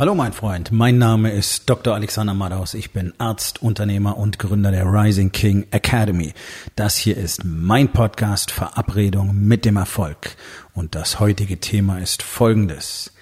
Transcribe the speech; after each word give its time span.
Hallo 0.00 0.14
mein 0.14 0.32
Freund, 0.32 0.72
mein 0.72 0.96
Name 0.96 1.30
ist 1.30 1.68
Dr. 1.68 1.94
Alexander 1.94 2.32
Madaus. 2.32 2.72
Ich 2.72 2.90
bin 2.92 3.12
Arzt, 3.18 3.60
Unternehmer 3.62 4.16
und 4.16 4.38
Gründer 4.38 4.70
der 4.70 4.86
Rising 4.86 5.30
King 5.30 5.66
Academy. 5.72 6.32
Das 6.74 6.96
hier 6.96 7.18
ist 7.18 7.44
mein 7.44 7.92
Podcast 7.92 8.50
Verabredung 8.50 9.36
mit 9.38 9.66
dem 9.66 9.76
Erfolg. 9.76 10.36
Und 10.72 10.94
das 10.94 11.20
heutige 11.20 11.60
Thema 11.60 11.98
ist 11.98 12.22
folgendes. 12.22 13.12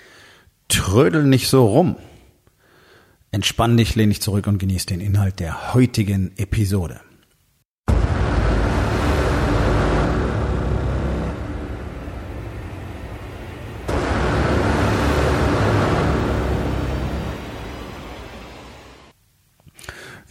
Trödel 0.68 1.24
nicht 1.24 1.48
so 1.48 1.66
rum. 1.66 1.96
Entspann 3.32 3.76
dich, 3.76 3.96
lehn 3.96 4.10
dich 4.10 4.22
zurück 4.22 4.46
und 4.46 4.58
genieß 4.58 4.86
den 4.86 5.00
Inhalt 5.00 5.40
der 5.40 5.74
heutigen 5.74 6.30
Episode. 6.36 7.00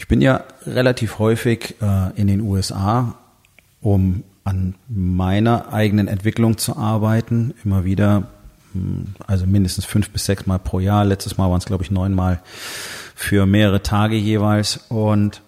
Ich 0.07 0.09
bin 0.09 0.21
ja 0.21 0.45
relativ 0.66 1.20
häufig 1.20 1.75
äh, 1.81 2.17
in 2.17 2.27
den 2.27 2.39
USA, 2.39 3.15
um 3.81 4.23
an 4.45 4.75
meiner 4.88 5.73
eigenen 5.73 6.07
Entwicklung 6.07 6.57
zu 6.57 6.77
arbeiten. 6.77 7.53
Immer 7.65 7.84
wieder, 7.84 8.29
hm, 8.71 9.15
also 9.27 9.45
mindestens 9.45 9.84
fünf 9.84 10.09
bis 10.12 10.23
sechs 10.23 10.45
Mal 10.45 10.59
pro 10.59 10.79
Jahr. 10.79 11.03
Letztes 11.03 11.38
Mal 11.38 11.49
waren 11.49 11.57
es, 11.57 11.65
glaube 11.65 11.84
ich, 11.84 11.91
neunmal 11.91 12.39
für 13.15 13.45
mehrere 13.45 13.84
Tage 13.84 14.15
jeweils. 14.15 14.79
Und 14.88 15.41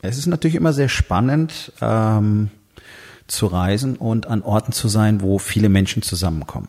es 0.00 0.16
ist 0.16 0.28
natürlich 0.28 0.54
immer 0.54 0.72
sehr 0.72 0.88
spannend 0.88 1.70
ähm, 1.82 2.48
zu 3.26 3.48
reisen 3.48 3.96
und 3.96 4.28
an 4.28 4.40
Orten 4.40 4.72
zu 4.72 4.88
sein, 4.88 5.20
wo 5.20 5.38
viele 5.38 5.68
Menschen 5.68 6.00
zusammenkommen. 6.00 6.68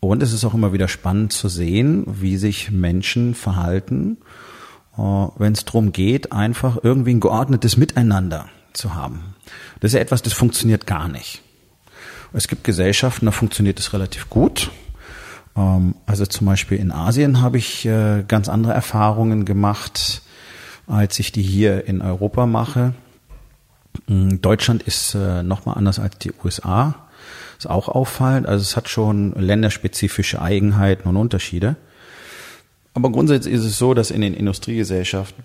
Und 0.00 0.24
es 0.24 0.32
ist 0.32 0.44
auch 0.44 0.54
immer 0.54 0.72
wieder 0.72 0.88
spannend 0.88 1.32
zu 1.32 1.48
sehen, 1.48 2.04
wie 2.20 2.36
sich 2.36 2.72
Menschen 2.72 3.36
verhalten 3.36 4.16
wenn 4.96 5.52
es 5.52 5.64
darum 5.64 5.92
geht, 5.92 6.32
einfach 6.32 6.78
irgendwie 6.82 7.14
ein 7.14 7.20
geordnetes 7.20 7.76
Miteinander 7.76 8.46
zu 8.72 8.94
haben. 8.94 9.34
Das 9.80 9.90
ist 9.90 9.94
ja 9.94 10.00
etwas, 10.00 10.22
das 10.22 10.32
funktioniert 10.32 10.86
gar 10.86 11.08
nicht. 11.08 11.42
Es 12.32 12.48
gibt 12.48 12.64
Gesellschaften, 12.64 13.26
da 13.26 13.32
funktioniert 13.32 13.78
es 13.78 13.92
relativ 13.92 14.28
gut. 14.28 14.70
Ähm, 15.56 15.94
also 16.06 16.26
zum 16.26 16.46
Beispiel 16.46 16.78
in 16.78 16.92
Asien 16.92 17.40
habe 17.40 17.58
ich 17.58 17.86
äh, 17.86 18.24
ganz 18.26 18.48
andere 18.48 18.72
Erfahrungen 18.72 19.44
gemacht, 19.44 20.22
als 20.86 21.18
ich 21.18 21.32
die 21.32 21.42
hier 21.42 21.86
in 21.86 22.02
Europa 22.02 22.46
mache. 22.46 22.94
Mm, 24.06 24.40
Deutschland 24.40 24.82
ist 24.82 25.14
äh, 25.14 25.42
nochmal 25.42 25.76
anders 25.78 25.98
als 25.98 26.18
die 26.18 26.32
USA. 26.42 26.96
Ist 27.58 27.70
auch 27.70 27.88
auffallend. 27.88 28.46
Also 28.46 28.62
es 28.62 28.76
hat 28.76 28.88
schon 28.88 29.32
länderspezifische 29.34 30.42
Eigenheiten 30.42 31.08
und 31.08 31.16
Unterschiede. 31.16 31.76
Aber 32.94 33.10
grundsätzlich 33.10 33.54
ist 33.54 33.64
es 33.64 33.76
so, 33.76 33.92
dass 33.92 34.10
in 34.10 34.20
den 34.20 34.34
Industriegesellschaften 34.34 35.44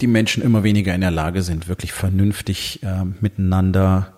die 0.00 0.06
Menschen 0.06 0.42
immer 0.42 0.62
weniger 0.62 0.94
in 0.94 1.00
der 1.00 1.10
Lage 1.10 1.42
sind, 1.42 1.68
wirklich 1.68 1.92
vernünftig 1.92 2.82
äh, 2.82 3.04
miteinander 3.20 4.12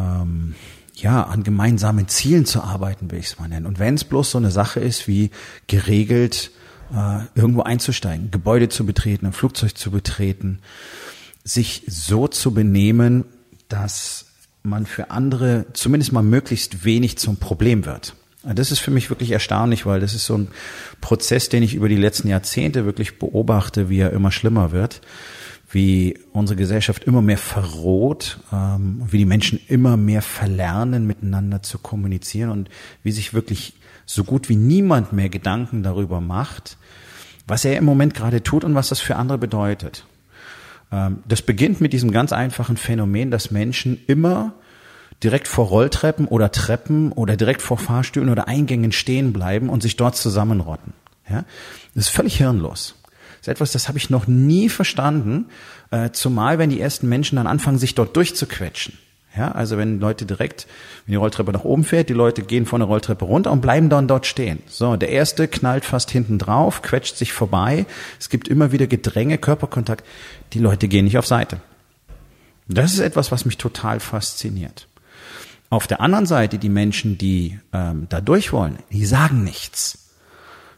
ähm, 0.00 0.54
ja 0.94 1.22
an 1.22 1.42
gemeinsamen 1.42 2.08
Zielen 2.08 2.46
zu 2.46 2.62
arbeiten, 2.62 3.10
will 3.10 3.18
ich 3.18 3.26
es 3.26 3.38
mal 3.38 3.48
nennen. 3.48 3.66
Und 3.66 3.78
wenn 3.78 3.94
es 3.94 4.04
bloß 4.04 4.30
so 4.30 4.38
eine 4.38 4.50
Sache 4.50 4.80
ist, 4.80 5.06
wie 5.06 5.30
geregelt 5.66 6.50
äh, 6.94 7.18
irgendwo 7.34 7.62
einzusteigen, 7.62 8.30
Gebäude 8.30 8.68
zu 8.68 8.86
betreten, 8.86 9.26
ein 9.26 9.32
Flugzeug 9.32 9.76
zu 9.76 9.90
betreten, 9.90 10.60
sich 11.44 11.82
so 11.86 12.26
zu 12.26 12.54
benehmen, 12.54 13.24
dass 13.68 14.26
man 14.62 14.86
für 14.86 15.10
andere 15.10 15.66
zumindest 15.74 16.12
mal 16.12 16.22
möglichst 16.22 16.84
wenig 16.84 17.18
zum 17.18 17.36
Problem 17.36 17.84
wird. 17.84 18.14
Das 18.54 18.70
ist 18.70 18.78
für 18.78 18.90
mich 18.90 19.10
wirklich 19.10 19.32
erstaunlich, 19.32 19.86
weil 19.86 20.00
das 20.00 20.14
ist 20.14 20.26
so 20.26 20.38
ein 20.38 20.48
Prozess, 21.00 21.48
den 21.48 21.62
ich 21.62 21.74
über 21.74 21.88
die 21.88 21.96
letzten 21.96 22.28
Jahrzehnte 22.28 22.84
wirklich 22.84 23.18
beobachte, 23.18 23.88
wie 23.88 23.98
er 23.98 24.12
immer 24.12 24.30
schlimmer 24.30 24.70
wird, 24.70 25.00
wie 25.70 26.18
unsere 26.32 26.56
Gesellschaft 26.56 27.04
immer 27.04 27.22
mehr 27.22 27.38
verroht, 27.38 28.38
ähm, 28.52 29.02
wie 29.10 29.18
die 29.18 29.24
Menschen 29.24 29.60
immer 29.66 29.96
mehr 29.96 30.22
verlernen, 30.22 31.06
miteinander 31.06 31.62
zu 31.62 31.78
kommunizieren 31.78 32.50
und 32.50 32.70
wie 33.02 33.12
sich 33.12 33.34
wirklich 33.34 33.74
so 34.04 34.22
gut 34.22 34.48
wie 34.48 34.56
niemand 34.56 35.12
mehr 35.12 35.28
Gedanken 35.28 35.82
darüber 35.82 36.20
macht, 36.20 36.78
was 37.48 37.64
er 37.64 37.76
im 37.76 37.84
Moment 37.84 38.14
gerade 38.14 38.42
tut 38.42 38.62
und 38.62 38.74
was 38.76 38.88
das 38.88 39.00
für 39.00 39.16
andere 39.16 39.38
bedeutet. 39.38 40.06
Ähm, 40.92 41.18
das 41.26 41.42
beginnt 41.42 41.80
mit 41.80 41.92
diesem 41.92 42.12
ganz 42.12 42.32
einfachen 42.32 42.76
Phänomen, 42.76 43.32
dass 43.32 43.50
Menschen 43.50 43.98
immer 44.06 44.54
direkt 45.22 45.48
vor 45.48 45.66
Rolltreppen 45.66 46.26
oder 46.26 46.52
Treppen 46.52 47.12
oder 47.12 47.36
direkt 47.36 47.62
vor 47.62 47.78
Fahrstühlen 47.78 48.28
oder 48.28 48.48
Eingängen 48.48 48.92
stehen 48.92 49.32
bleiben 49.32 49.68
und 49.68 49.82
sich 49.82 49.96
dort 49.96 50.16
zusammenrotten. 50.16 50.92
Ja? 51.28 51.44
Das 51.94 52.06
ist 52.06 52.10
völlig 52.10 52.36
hirnlos. 52.36 52.94
Das 53.38 53.42
ist 53.42 53.48
etwas, 53.48 53.72
das 53.72 53.88
habe 53.88 53.98
ich 53.98 54.10
noch 54.10 54.26
nie 54.26 54.68
verstanden, 54.68 55.46
äh, 55.90 56.10
zumal 56.10 56.58
wenn 56.58 56.70
die 56.70 56.80
ersten 56.80 57.08
Menschen 57.08 57.36
dann 57.36 57.46
anfangen, 57.46 57.78
sich 57.78 57.94
dort 57.94 58.16
durchzuquetschen. 58.16 58.98
Ja, 59.36 59.52
also 59.52 59.76
wenn 59.76 60.00
Leute 60.00 60.24
direkt, 60.24 60.66
wenn 61.04 61.12
die 61.12 61.16
Rolltreppe 61.16 61.52
nach 61.52 61.64
oben 61.64 61.84
fährt, 61.84 62.08
die 62.08 62.14
Leute 62.14 62.42
gehen 62.42 62.64
von 62.64 62.80
der 62.80 62.88
Rolltreppe 62.88 63.26
runter 63.26 63.52
und 63.52 63.60
bleiben 63.60 63.90
dann 63.90 64.08
dort 64.08 64.24
stehen. 64.24 64.62
So, 64.66 64.96
der 64.96 65.10
erste 65.10 65.46
knallt 65.46 65.84
fast 65.84 66.10
hinten 66.10 66.38
drauf, 66.38 66.80
quetscht 66.80 67.16
sich 67.16 67.34
vorbei. 67.34 67.84
Es 68.18 68.30
gibt 68.30 68.48
immer 68.48 68.72
wieder 68.72 68.86
Gedränge, 68.86 69.36
Körperkontakt. 69.36 70.06
Die 70.54 70.58
Leute 70.58 70.88
gehen 70.88 71.04
nicht 71.04 71.18
auf 71.18 71.26
Seite. 71.26 71.60
Das 72.66 72.94
ist 72.94 73.00
etwas, 73.00 73.30
was 73.30 73.44
mich 73.44 73.58
total 73.58 74.00
fasziniert. 74.00 74.88
Auf 75.68 75.86
der 75.86 76.00
anderen 76.00 76.26
Seite 76.26 76.58
die 76.58 76.68
Menschen, 76.68 77.18
die 77.18 77.58
ähm, 77.72 78.06
da 78.08 78.20
durch 78.20 78.52
wollen, 78.52 78.78
die 78.90 79.04
sagen 79.04 79.42
nichts, 79.42 80.12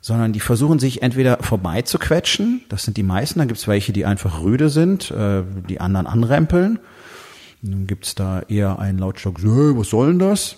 sondern 0.01 0.33
die 0.33 0.41
versuchen 0.41 0.79
sich 0.79 1.03
entweder 1.03 1.39
vorbeizuquetschen, 1.43 2.63
das 2.69 2.85
sind 2.85 2.97
die 2.97 3.03
meisten, 3.03 3.39
dann 3.39 3.49
gibt's 3.49 3.69
welche, 3.69 3.93
die 3.93 4.07
einfach 4.07 4.41
rüde 4.43 4.71
sind, 4.71 5.11
äh, 5.11 5.43
die 5.69 5.81
anderen 5.81 6.07
anrempeln. 6.07 6.79
Dann 7.61 7.87
gibt's 7.87 8.15
da 8.15 8.41
eher 8.43 8.79
einen 8.79 8.99
Lautstock, 8.99 9.41
so, 9.41 9.77
was 9.77 9.91
soll 9.91 10.09
denn 10.09 10.19
das? 10.21 10.57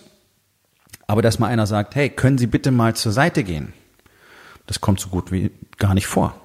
Aber 1.07 1.23
dass 1.23 1.39
mal 1.41 1.49
einer 1.49 1.67
sagt, 1.67 1.97
hey, 1.97 2.11
können 2.11 2.39
Sie 2.39 2.47
bitte 2.47 2.71
mal 2.71 2.95
zur 2.95 3.11
Seite 3.11 3.43
gehen? 3.43 3.73
Das 4.67 4.81
kommt 4.81 5.01
so 5.01 5.09
gut 5.09 5.33
wie 5.33 5.51
gar 5.79 5.95
nicht 5.95 6.07
vor. 6.07 6.41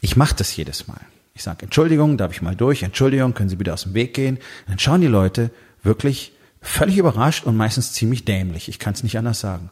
Ich 0.00 0.16
mache 0.16 0.34
das 0.34 0.56
jedes 0.56 0.88
Mal. 0.88 1.00
Ich 1.34 1.44
sage, 1.44 1.64
Entschuldigung, 1.66 2.16
darf 2.16 2.32
ich 2.32 2.42
mal 2.42 2.56
durch? 2.56 2.82
Entschuldigung, 2.82 3.34
können 3.34 3.48
Sie 3.48 3.56
bitte 3.56 3.72
aus 3.72 3.84
dem 3.84 3.94
Weg 3.94 4.14
gehen? 4.14 4.38
Dann 4.66 4.80
schauen 4.80 5.00
die 5.00 5.06
Leute 5.06 5.50
wirklich 5.84 6.32
völlig 6.60 6.98
überrascht 6.98 7.44
und 7.44 7.56
meistens 7.56 7.92
ziemlich 7.92 8.24
dämlich. 8.24 8.68
Ich 8.68 8.78
kann 8.78 8.94
es 8.94 9.02
nicht 9.02 9.18
anders 9.18 9.40
sagen. 9.40 9.70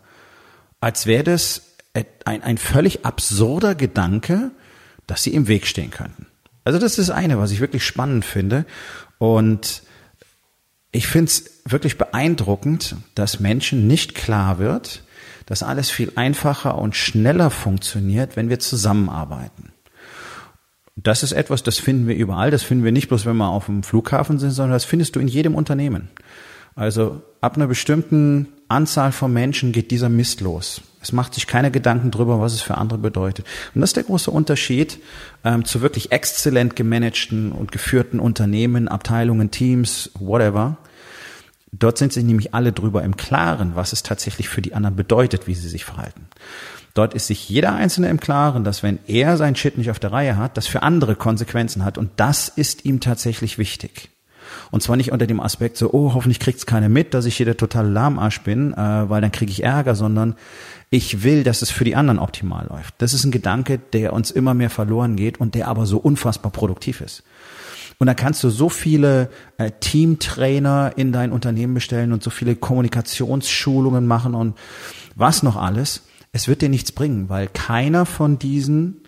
Als 0.81 1.07
wäre 1.07 1.25
das 1.25 1.63
ein, 2.25 2.43
ein 2.43 2.59
völlig 2.59 3.05
absurder 3.05 3.75
Gedanke, 3.75 4.51
dass 5.07 5.23
sie 5.23 5.35
im 5.35 5.49
Weg 5.49 5.67
stehen 5.67 5.91
könnten. 5.91 6.27
Also 6.65 6.79
das 6.79 6.99
ist 6.99 7.11
eine, 7.11 7.39
was 7.39 7.51
ich 7.51 7.61
wirklich 7.61 7.85
spannend 7.85 8.25
finde. 8.25 8.67
Und 9.19 9.83
ich 10.93 11.07
finde 11.07 11.27
es 11.27 11.63
wirklich 11.65 11.99
beeindruckend, 11.99 12.97
dass 13.15 13.41
Menschen 13.41 13.87
nicht 13.87 14.15
klar 14.15 14.59
wird, 14.59 15.03
dass 15.47 15.63
alles 15.63 15.91
viel 15.91 16.13
einfacher 16.15 16.77
und 16.77 16.95
schneller 16.95 17.51
funktioniert, 17.51 18.37
wenn 18.37 18.51
wir 18.51 18.59
zusammenarbeiten. 18.59 19.73
Das 20.95 21.23
ist 21.23 21.33
etwas, 21.33 21.63
das 21.63 21.79
finden 21.79 22.07
wir 22.07 22.17
überall. 22.17 22.51
Das 22.51 22.63
finden 22.63 22.85
wir 22.85 22.93
nicht 22.93 23.09
bloß, 23.09 23.25
wenn 23.25 23.37
wir 23.37 23.49
auf 23.49 23.67
dem 23.67 23.83
Flughafen 23.83 24.39
sind, 24.39 24.51
sondern 24.51 24.73
das 24.73 24.85
findest 24.85 25.17
du 25.17 25.21
in 25.21 25.29
jedem 25.29 25.55
Unternehmen. 25.55 26.11
Also 26.79 27.23
ab 27.41 27.57
einer 27.57 27.67
bestimmten 27.67 28.47
Anzahl 28.69 29.11
von 29.11 29.33
Menschen 29.33 29.73
geht 29.73 29.91
dieser 29.91 30.09
Mist 30.09 30.41
los. 30.41 30.81
Es 31.03 31.11
macht 31.11 31.35
sich 31.35 31.49
keine 31.49 31.73
Gedanken 31.73 32.13
drüber, 32.13 32.41
was 32.41 32.53
es 32.53 32.61
für 32.61 32.79
andere 32.79 33.01
bedeutet. 33.01 33.45
Und 33.75 33.81
das 33.81 33.91
ist 33.91 33.97
der 33.97 34.05
große 34.05 34.31
Unterschied 34.31 35.01
ähm, 35.43 35.65
zu 35.65 35.81
wirklich 35.81 36.13
exzellent 36.13 36.77
gemanagten 36.77 37.51
und 37.51 37.73
geführten 37.73 38.21
Unternehmen, 38.21 38.87
Abteilungen, 38.87 39.51
Teams, 39.51 40.13
whatever. 40.21 40.77
Dort 41.73 41.99
sind 41.99 42.13
sich 42.13 42.23
nämlich 42.23 42.55
alle 42.55 42.73
drüber 42.73 43.03
im 43.03 43.17
Klaren, 43.17 43.73
was 43.75 43.93
es 43.93 44.05
tatsächlich 44.05 44.49
für 44.49 44.63
die 44.63 44.75
anderen 44.75 44.95
bedeutet, 44.95 45.49
wie 45.49 45.55
sie 45.55 45.69
sich 45.69 45.85
verhalten. 45.85 46.29
Dort 46.95 47.13
ist 47.13 47.27
sich 47.27 47.49
jeder 47.49 47.75
Einzelne 47.75 48.09
im 48.09 48.21
Klaren, 48.21 48.63
dass 48.63 48.85
wenn 48.85 49.01
er 49.09 49.37
sein 49.37 49.57
Shit 49.57 49.79
nicht 49.79 49.91
auf 49.91 49.99
der 49.99 50.13
Reihe 50.13 50.37
hat, 50.37 50.57
das 50.57 50.69
für 50.69 50.85
andere 50.85 51.17
Konsequenzen 51.17 51.85
hat. 51.85 51.99
Und 51.99 52.13
das 52.17 52.49
ist 52.49 52.85
ihm 52.85 53.01
tatsächlich 53.01 53.59
wichtig. 53.59 54.11
Und 54.71 54.83
zwar 54.83 54.97
nicht 54.97 55.13
unter 55.13 55.27
dem 55.27 55.41
Aspekt 55.41 55.77
so, 55.77 55.93
oh, 55.93 56.15
hoffentlich 56.15 56.41
kriegt's 56.41 56.67
keiner 56.67 56.89
mit, 56.89 57.15
dass 57.15 57.25
ich 57.25 57.37
hier 57.37 57.47
der 57.47 57.57
totale 57.57 57.89
Lahmarsch 57.89 58.41
bin, 58.43 58.73
äh, 58.73 58.77
weil 58.77 59.21
dann 59.21 59.33
kriege 59.33 59.53
ich 59.53 59.63
Ärger, 59.63 59.95
sondern 59.95 60.35
ich 60.91 61.23
will, 61.23 61.45
dass 61.45 61.63
es 61.63 61.71
für 61.71 61.85
die 61.85 61.97
anderen 61.97 62.19
optimal 62.19 62.67
läuft. 62.69 62.95
Das 62.99 63.13
ist 63.13 63.25
ein 63.25 63.31
Gedanke, 63.31 63.79
der 63.79 64.13
uns 64.13 64.31
immer 64.31 64.55
mehr 64.55 64.71
verloren 64.71 65.17
geht 65.17 65.41
und 65.41 65.55
der 65.55 65.69
aber 65.69 65.87
so 65.87 65.99
unfassbar 65.99 66.51
produktiv 66.51 67.01
ist. 67.01 67.23
Und 67.99 68.07
da 68.07 68.15
kannst 68.15 68.45
du 68.45 68.51
so 68.51 68.69
viele 68.69 69.29
äh, 69.59 69.73
Teamtrainer 69.81 70.93
in 70.97 71.13
dein 71.13 71.33
Unternehmen 71.33 71.75
bestellen 71.75 72.13
und 72.13 72.23
so 72.23 72.31
viele 72.31 72.55
Kommunikationsschulungen 72.55 74.07
machen 74.07 74.35
und 74.35 74.57
was 75.17 75.43
noch 75.43 75.57
alles. 75.57 76.05
Es 76.31 76.47
wird 76.47 76.63
dir 76.63 76.69
nichts 76.69 76.93
bringen, 76.93 77.29
weil 77.29 77.49
keiner 77.49 78.07
von 78.07 78.39
diesen 78.39 79.03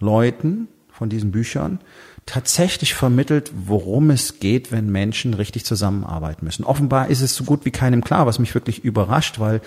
Leuten, 0.00 0.66
von 0.90 1.08
diesen 1.08 1.30
Büchern, 1.30 1.78
tatsächlich 2.26 2.94
vermittelt, 2.94 3.52
worum 3.54 4.10
es 4.10 4.40
geht, 4.40 4.72
wenn 4.72 4.90
Menschen 4.90 5.34
richtig 5.34 5.64
zusammenarbeiten 5.64 6.44
müssen. 6.44 6.64
Offenbar 6.64 7.08
ist 7.08 7.20
es 7.20 7.34
so 7.34 7.44
gut 7.44 7.64
wie 7.64 7.70
keinem 7.70 8.02
klar, 8.02 8.26
was 8.26 8.38
mich 8.38 8.54
wirklich 8.54 8.84
überrascht, 8.84 9.38
weil 9.38 9.60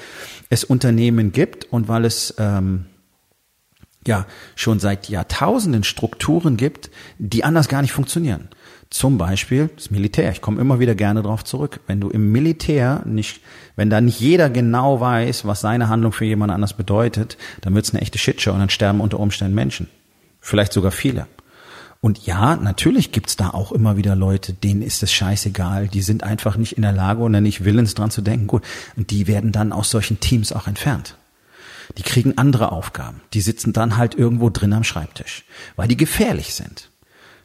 es 0.49 0.63
Unternehmen 0.63 1.31
gibt 1.31 1.65
und 1.65 1.87
weil 1.87 2.05
es 2.05 2.33
ähm, 2.39 2.85
ja 4.07 4.25
schon 4.55 4.79
seit 4.79 5.09
Jahrtausenden 5.09 5.83
Strukturen 5.83 6.57
gibt, 6.57 6.89
die 7.19 7.43
anders 7.43 7.67
gar 7.67 7.81
nicht 7.81 7.91
funktionieren. 7.91 8.49
Zum 8.89 9.17
Beispiel 9.17 9.69
das 9.75 9.91
Militär. 9.91 10.31
Ich 10.31 10.41
komme 10.41 10.61
immer 10.61 10.79
wieder 10.79 10.95
gerne 10.95 11.21
darauf 11.21 11.43
zurück. 11.43 11.81
Wenn 11.87 11.99
du 11.99 12.09
im 12.09 12.31
Militär 12.31 13.01
nicht, 13.05 13.41
wenn 13.75 13.89
da 13.89 13.99
nicht 13.99 14.21
jeder 14.21 14.49
genau 14.49 15.01
weiß, 15.01 15.45
was 15.45 15.59
seine 15.59 15.89
Handlung 15.89 16.13
für 16.13 16.23
jemand 16.23 16.53
anders 16.53 16.73
bedeutet, 16.73 17.37
dann 17.61 17.75
wird 17.75 17.85
es 17.85 17.93
eine 17.93 18.01
echte 18.01 18.17
Shitshow 18.17 18.53
und 18.53 18.59
dann 18.59 18.69
sterben 18.69 19.01
unter 19.01 19.19
Umständen 19.19 19.55
Menschen. 19.55 19.89
Vielleicht 20.39 20.71
sogar 20.71 20.91
viele. 20.91 21.27
Und 22.07 22.25
ja, 22.25 22.55
natürlich 22.55 23.11
gibt's 23.11 23.35
da 23.35 23.49
auch 23.49 23.73
immer 23.73 23.97
wieder 23.97 24.15
Leute, 24.15 24.53
denen 24.53 24.81
ist 24.81 25.03
es 25.03 25.11
scheißegal. 25.11 25.89
Die 25.89 26.01
sind 26.01 26.23
einfach 26.23 26.55
nicht 26.55 26.77
in 26.77 26.83
der 26.83 26.93
Lage 26.93 27.19
oder 27.19 27.41
nicht 27.41 27.65
willens 27.65 27.95
dran 27.95 28.11
zu 28.11 28.21
denken. 28.21 28.47
Gut. 28.47 28.63
Und 28.95 29.11
die 29.11 29.27
werden 29.27 29.51
dann 29.51 29.73
aus 29.73 29.89
solchen 29.89 30.21
Teams 30.21 30.53
auch 30.53 30.67
entfernt. 30.67 31.17
Die 31.97 32.03
kriegen 32.03 32.37
andere 32.37 32.71
Aufgaben. 32.71 33.19
Die 33.33 33.41
sitzen 33.41 33.73
dann 33.73 33.97
halt 33.97 34.15
irgendwo 34.15 34.49
drin 34.49 34.71
am 34.71 34.85
Schreibtisch, 34.85 35.43
weil 35.75 35.89
die 35.89 35.97
gefährlich 35.97 36.53
sind. 36.53 36.91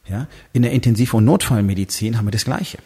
Ja, 0.07 0.27
in 0.53 0.61
der 0.61 0.71
Intensiv- 0.71 1.13
und 1.13 1.25
Notfallmedizin 1.25 2.17
haben 2.17 2.27
wir 2.27 2.31
das 2.31 2.45
Gleiche. 2.45 2.77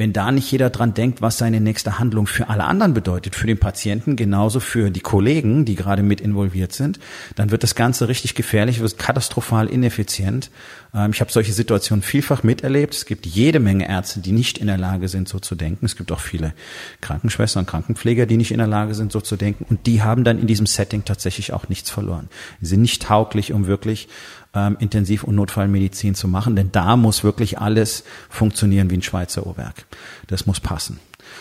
Wenn 0.00 0.14
da 0.14 0.32
nicht 0.32 0.50
jeder 0.50 0.70
dran 0.70 0.94
denkt, 0.94 1.20
was 1.20 1.36
seine 1.36 1.60
nächste 1.60 1.98
Handlung 1.98 2.26
für 2.26 2.48
alle 2.48 2.64
anderen 2.64 2.94
bedeutet, 2.94 3.36
für 3.36 3.46
den 3.46 3.58
Patienten, 3.58 4.16
genauso 4.16 4.58
für 4.58 4.90
die 4.90 5.00
Kollegen, 5.00 5.66
die 5.66 5.74
gerade 5.74 6.02
mit 6.02 6.22
involviert 6.22 6.72
sind, 6.72 6.98
dann 7.36 7.50
wird 7.50 7.62
das 7.62 7.74
Ganze 7.74 8.08
richtig 8.08 8.34
gefährlich, 8.34 8.80
wird 8.80 8.96
katastrophal 8.96 9.66
ineffizient. 9.66 10.50
Ähm, 10.94 11.10
ich 11.12 11.20
habe 11.20 11.30
solche 11.30 11.52
Situationen 11.52 12.02
vielfach 12.02 12.42
miterlebt. 12.42 12.94
Es 12.94 13.04
gibt 13.04 13.26
jede 13.26 13.60
Menge 13.60 13.90
Ärzte, 13.90 14.20
die 14.20 14.32
nicht 14.32 14.56
in 14.56 14.68
der 14.68 14.78
Lage 14.78 15.06
sind, 15.08 15.28
so 15.28 15.38
zu 15.38 15.54
denken. 15.54 15.84
Es 15.84 15.96
gibt 15.96 16.10
auch 16.12 16.20
viele 16.20 16.54
Krankenschwestern 17.02 17.64
und 17.64 17.66
Krankenpfleger, 17.66 18.24
die 18.24 18.38
nicht 18.38 18.52
in 18.52 18.58
der 18.58 18.66
Lage 18.66 18.94
sind, 18.94 19.12
so 19.12 19.20
zu 19.20 19.36
denken. 19.36 19.66
Und 19.68 19.86
die 19.86 20.00
haben 20.00 20.24
dann 20.24 20.38
in 20.38 20.46
diesem 20.46 20.64
Setting 20.64 21.04
tatsächlich 21.04 21.52
auch 21.52 21.68
nichts 21.68 21.90
verloren. 21.90 22.30
Sie 22.62 22.68
sind 22.68 22.80
nicht 22.80 23.02
tauglich, 23.02 23.52
um 23.52 23.66
wirklich 23.66 24.08
ähm, 24.54 24.76
Intensiv- 24.80 25.24
und 25.24 25.34
Notfallmedizin 25.36 26.14
zu 26.14 26.26
machen, 26.26 26.56
denn 26.56 26.72
da 26.72 26.96
muss 26.96 27.22
wirklich 27.22 27.58
alles 27.58 28.04
funktionieren 28.28 28.90
wie 28.90 28.96
ein 28.96 29.02
Schweizer 29.02 29.46
Uhrwerk. 29.46 29.86
Das 30.26 30.46
muss 30.46 30.60
passen. 30.60 31.00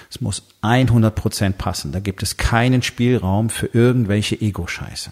Es 0.10 0.22
muss 0.22 0.44
100 0.62 1.14
Prozent 1.16 1.58
passen. 1.58 1.92
Da 1.92 2.00
gibt 2.00 2.24
es 2.24 2.38
keinen 2.38 2.82
Spielraum 2.82 3.50
für 3.50 3.68
irgendwelche 3.68 4.40
Ego-Scheiße. 4.40 5.12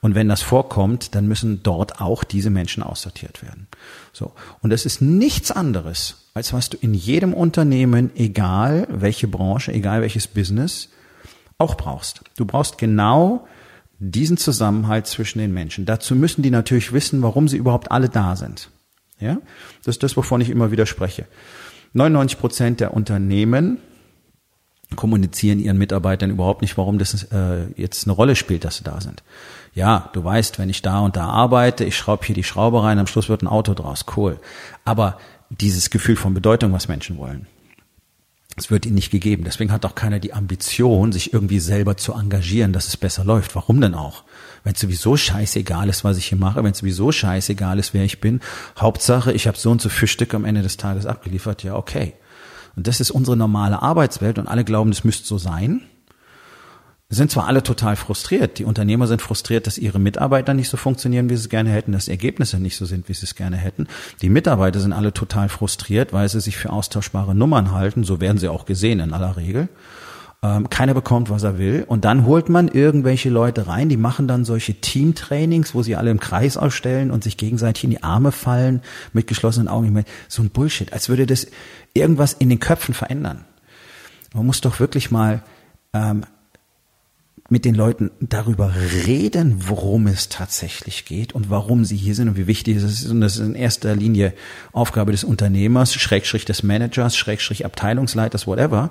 Und 0.00 0.14
wenn 0.14 0.28
das 0.28 0.42
vorkommt, 0.42 1.14
dann 1.14 1.26
müssen 1.26 1.62
dort 1.62 2.00
auch 2.00 2.22
diese 2.22 2.50
Menschen 2.50 2.82
aussortiert 2.82 3.42
werden. 3.42 3.66
So. 4.12 4.32
Und 4.62 4.72
es 4.72 4.86
ist 4.86 5.00
nichts 5.00 5.50
anderes, 5.50 6.28
als 6.34 6.52
was 6.52 6.68
du 6.68 6.76
in 6.80 6.94
jedem 6.94 7.34
Unternehmen, 7.34 8.10
egal 8.14 8.86
welche 8.90 9.26
Branche, 9.26 9.72
egal 9.72 10.02
welches 10.02 10.26
Business, 10.26 10.90
auch 11.58 11.76
brauchst. 11.76 12.20
Du 12.36 12.44
brauchst 12.44 12.78
genau 12.78 13.46
diesen 13.98 14.36
Zusammenhalt 14.36 15.06
zwischen 15.06 15.38
den 15.38 15.52
Menschen. 15.52 15.86
Dazu 15.86 16.14
müssen 16.14 16.42
die 16.42 16.50
natürlich 16.50 16.92
wissen, 16.92 17.22
warum 17.22 17.48
sie 17.48 17.56
überhaupt 17.56 17.90
alle 17.90 18.08
da 18.08 18.36
sind. 18.36 18.68
Ja, 19.18 19.38
das 19.78 19.96
ist 19.96 20.02
das, 20.02 20.16
wovon 20.16 20.42
ich 20.42 20.50
immer 20.50 20.70
wieder 20.70 20.84
spreche. 20.84 21.26
99 21.96 22.38
Prozent 22.38 22.80
der 22.80 22.94
Unternehmen 22.94 23.78
kommunizieren 24.94 25.58
ihren 25.58 25.78
Mitarbeitern 25.78 26.30
überhaupt 26.30 26.62
nicht, 26.62 26.78
warum 26.78 26.98
das 26.98 27.24
äh, 27.32 27.66
jetzt 27.76 28.06
eine 28.06 28.12
Rolle 28.12 28.36
spielt, 28.36 28.64
dass 28.64 28.76
sie 28.76 28.84
da 28.84 29.00
sind. 29.00 29.24
Ja, 29.74 30.10
du 30.12 30.22
weißt, 30.22 30.58
wenn 30.58 30.70
ich 30.70 30.80
da 30.80 31.00
und 31.00 31.16
da 31.16 31.26
arbeite, 31.26 31.84
ich 31.84 31.96
schraube 31.96 32.24
hier 32.24 32.34
die 32.34 32.44
Schraube 32.44 32.82
rein, 32.82 32.98
am 32.98 33.08
Schluss 33.08 33.28
wird 33.28 33.42
ein 33.42 33.48
Auto 33.48 33.74
draus, 33.74 34.04
cool. 34.16 34.38
Aber 34.84 35.18
dieses 35.50 35.90
Gefühl 35.90 36.16
von 36.16 36.34
Bedeutung, 36.34 36.72
was 36.72 36.86
Menschen 36.86 37.18
wollen, 37.18 37.46
es 38.56 38.70
wird 38.70 38.86
ihnen 38.86 38.94
nicht 38.94 39.10
gegeben. 39.10 39.44
Deswegen 39.44 39.70
hat 39.70 39.84
auch 39.84 39.94
keiner 39.94 40.18
die 40.18 40.32
Ambition, 40.32 41.12
sich 41.12 41.32
irgendwie 41.32 41.60
selber 41.60 41.96
zu 41.96 42.14
engagieren, 42.14 42.72
dass 42.72 42.88
es 42.88 42.96
besser 42.96 43.24
läuft. 43.24 43.54
Warum 43.54 43.80
denn 43.80 43.94
auch? 43.94 44.24
Wenn 44.64 44.74
es 44.74 44.80
sowieso 44.80 45.16
scheißegal 45.16 45.88
ist, 45.88 46.04
was 46.04 46.16
ich 46.16 46.26
hier 46.26 46.38
mache, 46.38 46.64
wenn 46.64 46.72
es 46.72 46.78
sowieso 46.78 47.12
scheißegal 47.12 47.78
ist, 47.78 47.92
wer 47.92 48.04
ich 48.04 48.20
bin, 48.20 48.40
Hauptsache, 48.78 49.32
ich 49.32 49.46
habe 49.46 49.58
so 49.58 49.70
und 49.70 49.82
so 49.82 49.88
Fischstücke 49.88 50.36
am 50.36 50.44
Ende 50.44 50.62
des 50.62 50.78
Tages 50.78 51.06
abgeliefert, 51.06 51.62
ja, 51.62 51.76
okay. 51.76 52.14
Und 52.76 52.86
das 52.86 53.00
ist 53.00 53.10
unsere 53.10 53.36
normale 53.36 53.82
Arbeitswelt 53.82 54.38
und 54.38 54.48
alle 54.48 54.64
glauben, 54.64 54.90
das 54.90 55.04
müsste 55.04 55.26
so 55.26 55.38
sein 55.38 55.82
sind 57.08 57.30
zwar 57.30 57.46
alle 57.46 57.62
total 57.62 57.94
frustriert. 57.94 58.58
Die 58.58 58.64
Unternehmer 58.64 59.06
sind 59.06 59.22
frustriert, 59.22 59.66
dass 59.66 59.78
ihre 59.78 60.00
Mitarbeiter 60.00 60.54
nicht 60.54 60.68
so 60.68 60.76
funktionieren, 60.76 61.30
wie 61.30 61.36
sie 61.36 61.42
es 61.42 61.48
gerne 61.48 61.70
hätten, 61.70 61.92
dass 61.92 62.08
Ergebnisse 62.08 62.58
nicht 62.58 62.76
so 62.76 62.84
sind, 62.84 63.08
wie 63.08 63.14
sie 63.14 63.24
es 63.24 63.36
gerne 63.36 63.56
hätten. 63.56 63.86
Die 64.22 64.28
Mitarbeiter 64.28 64.80
sind 64.80 64.92
alle 64.92 65.12
total 65.12 65.48
frustriert, 65.48 66.12
weil 66.12 66.28
sie 66.28 66.40
sich 66.40 66.56
für 66.56 66.70
austauschbare 66.70 67.34
Nummern 67.34 67.70
halten. 67.70 68.02
So 68.02 68.20
werden 68.20 68.38
sie 68.38 68.48
auch 68.48 68.64
gesehen 68.64 68.98
in 68.98 69.12
aller 69.12 69.36
Regel. 69.36 69.68
Ähm, 70.42 70.68
keiner 70.68 70.94
bekommt, 70.94 71.30
was 71.30 71.44
er 71.44 71.58
will. 71.58 71.84
Und 71.86 72.04
dann 72.04 72.26
holt 72.26 72.48
man 72.48 72.66
irgendwelche 72.66 73.30
Leute 73.30 73.68
rein, 73.68 73.88
die 73.88 73.96
machen 73.96 74.26
dann 74.26 74.44
solche 74.44 74.74
Teamtrainings, 74.74 75.74
wo 75.76 75.84
sie 75.84 75.94
alle 75.94 76.10
im 76.10 76.18
Kreis 76.18 76.56
ausstellen 76.56 77.12
und 77.12 77.22
sich 77.22 77.36
gegenseitig 77.36 77.84
in 77.84 77.90
die 77.90 78.02
Arme 78.02 78.32
fallen 78.32 78.82
mit 79.12 79.28
geschlossenen 79.28 79.68
Augen. 79.68 80.04
So 80.26 80.42
ein 80.42 80.50
Bullshit, 80.50 80.92
als 80.92 81.08
würde 81.08 81.24
das 81.26 81.46
irgendwas 81.94 82.32
in 82.32 82.48
den 82.48 82.58
Köpfen 82.58 82.94
verändern. 82.94 83.44
Man 84.34 84.44
muss 84.44 84.60
doch 84.60 84.80
wirklich 84.80 85.12
mal 85.12 85.42
ähm, 85.94 86.24
mit 87.48 87.64
den 87.64 87.74
Leuten 87.74 88.10
darüber 88.20 88.72
reden, 89.06 89.68
worum 89.68 90.06
es 90.06 90.28
tatsächlich 90.28 91.04
geht 91.04 91.32
und 91.32 91.48
warum 91.50 91.84
sie 91.84 91.96
hier 91.96 92.14
sind 92.14 92.28
und 92.28 92.36
wie 92.36 92.46
wichtig 92.46 92.76
es 92.76 92.84
ist. 92.84 93.10
Und 93.10 93.20
das 93.20 93.36
ist 93.36 93.46
in 93.46 93.54
erster 93.54 93.94
Linie 93.94 94.34
Aufgabe 94.72 95.12
des 95.12 95.24
Unternehmers, 95.24 95.94
Schrägstrich 95.94 96.44
des 96.44 96.62
Managers, 96.62 97.16
Schrägstrich 97.16 97.64
Abteilungsleiters, 97.64 98.46
whatever. 98.46 98.90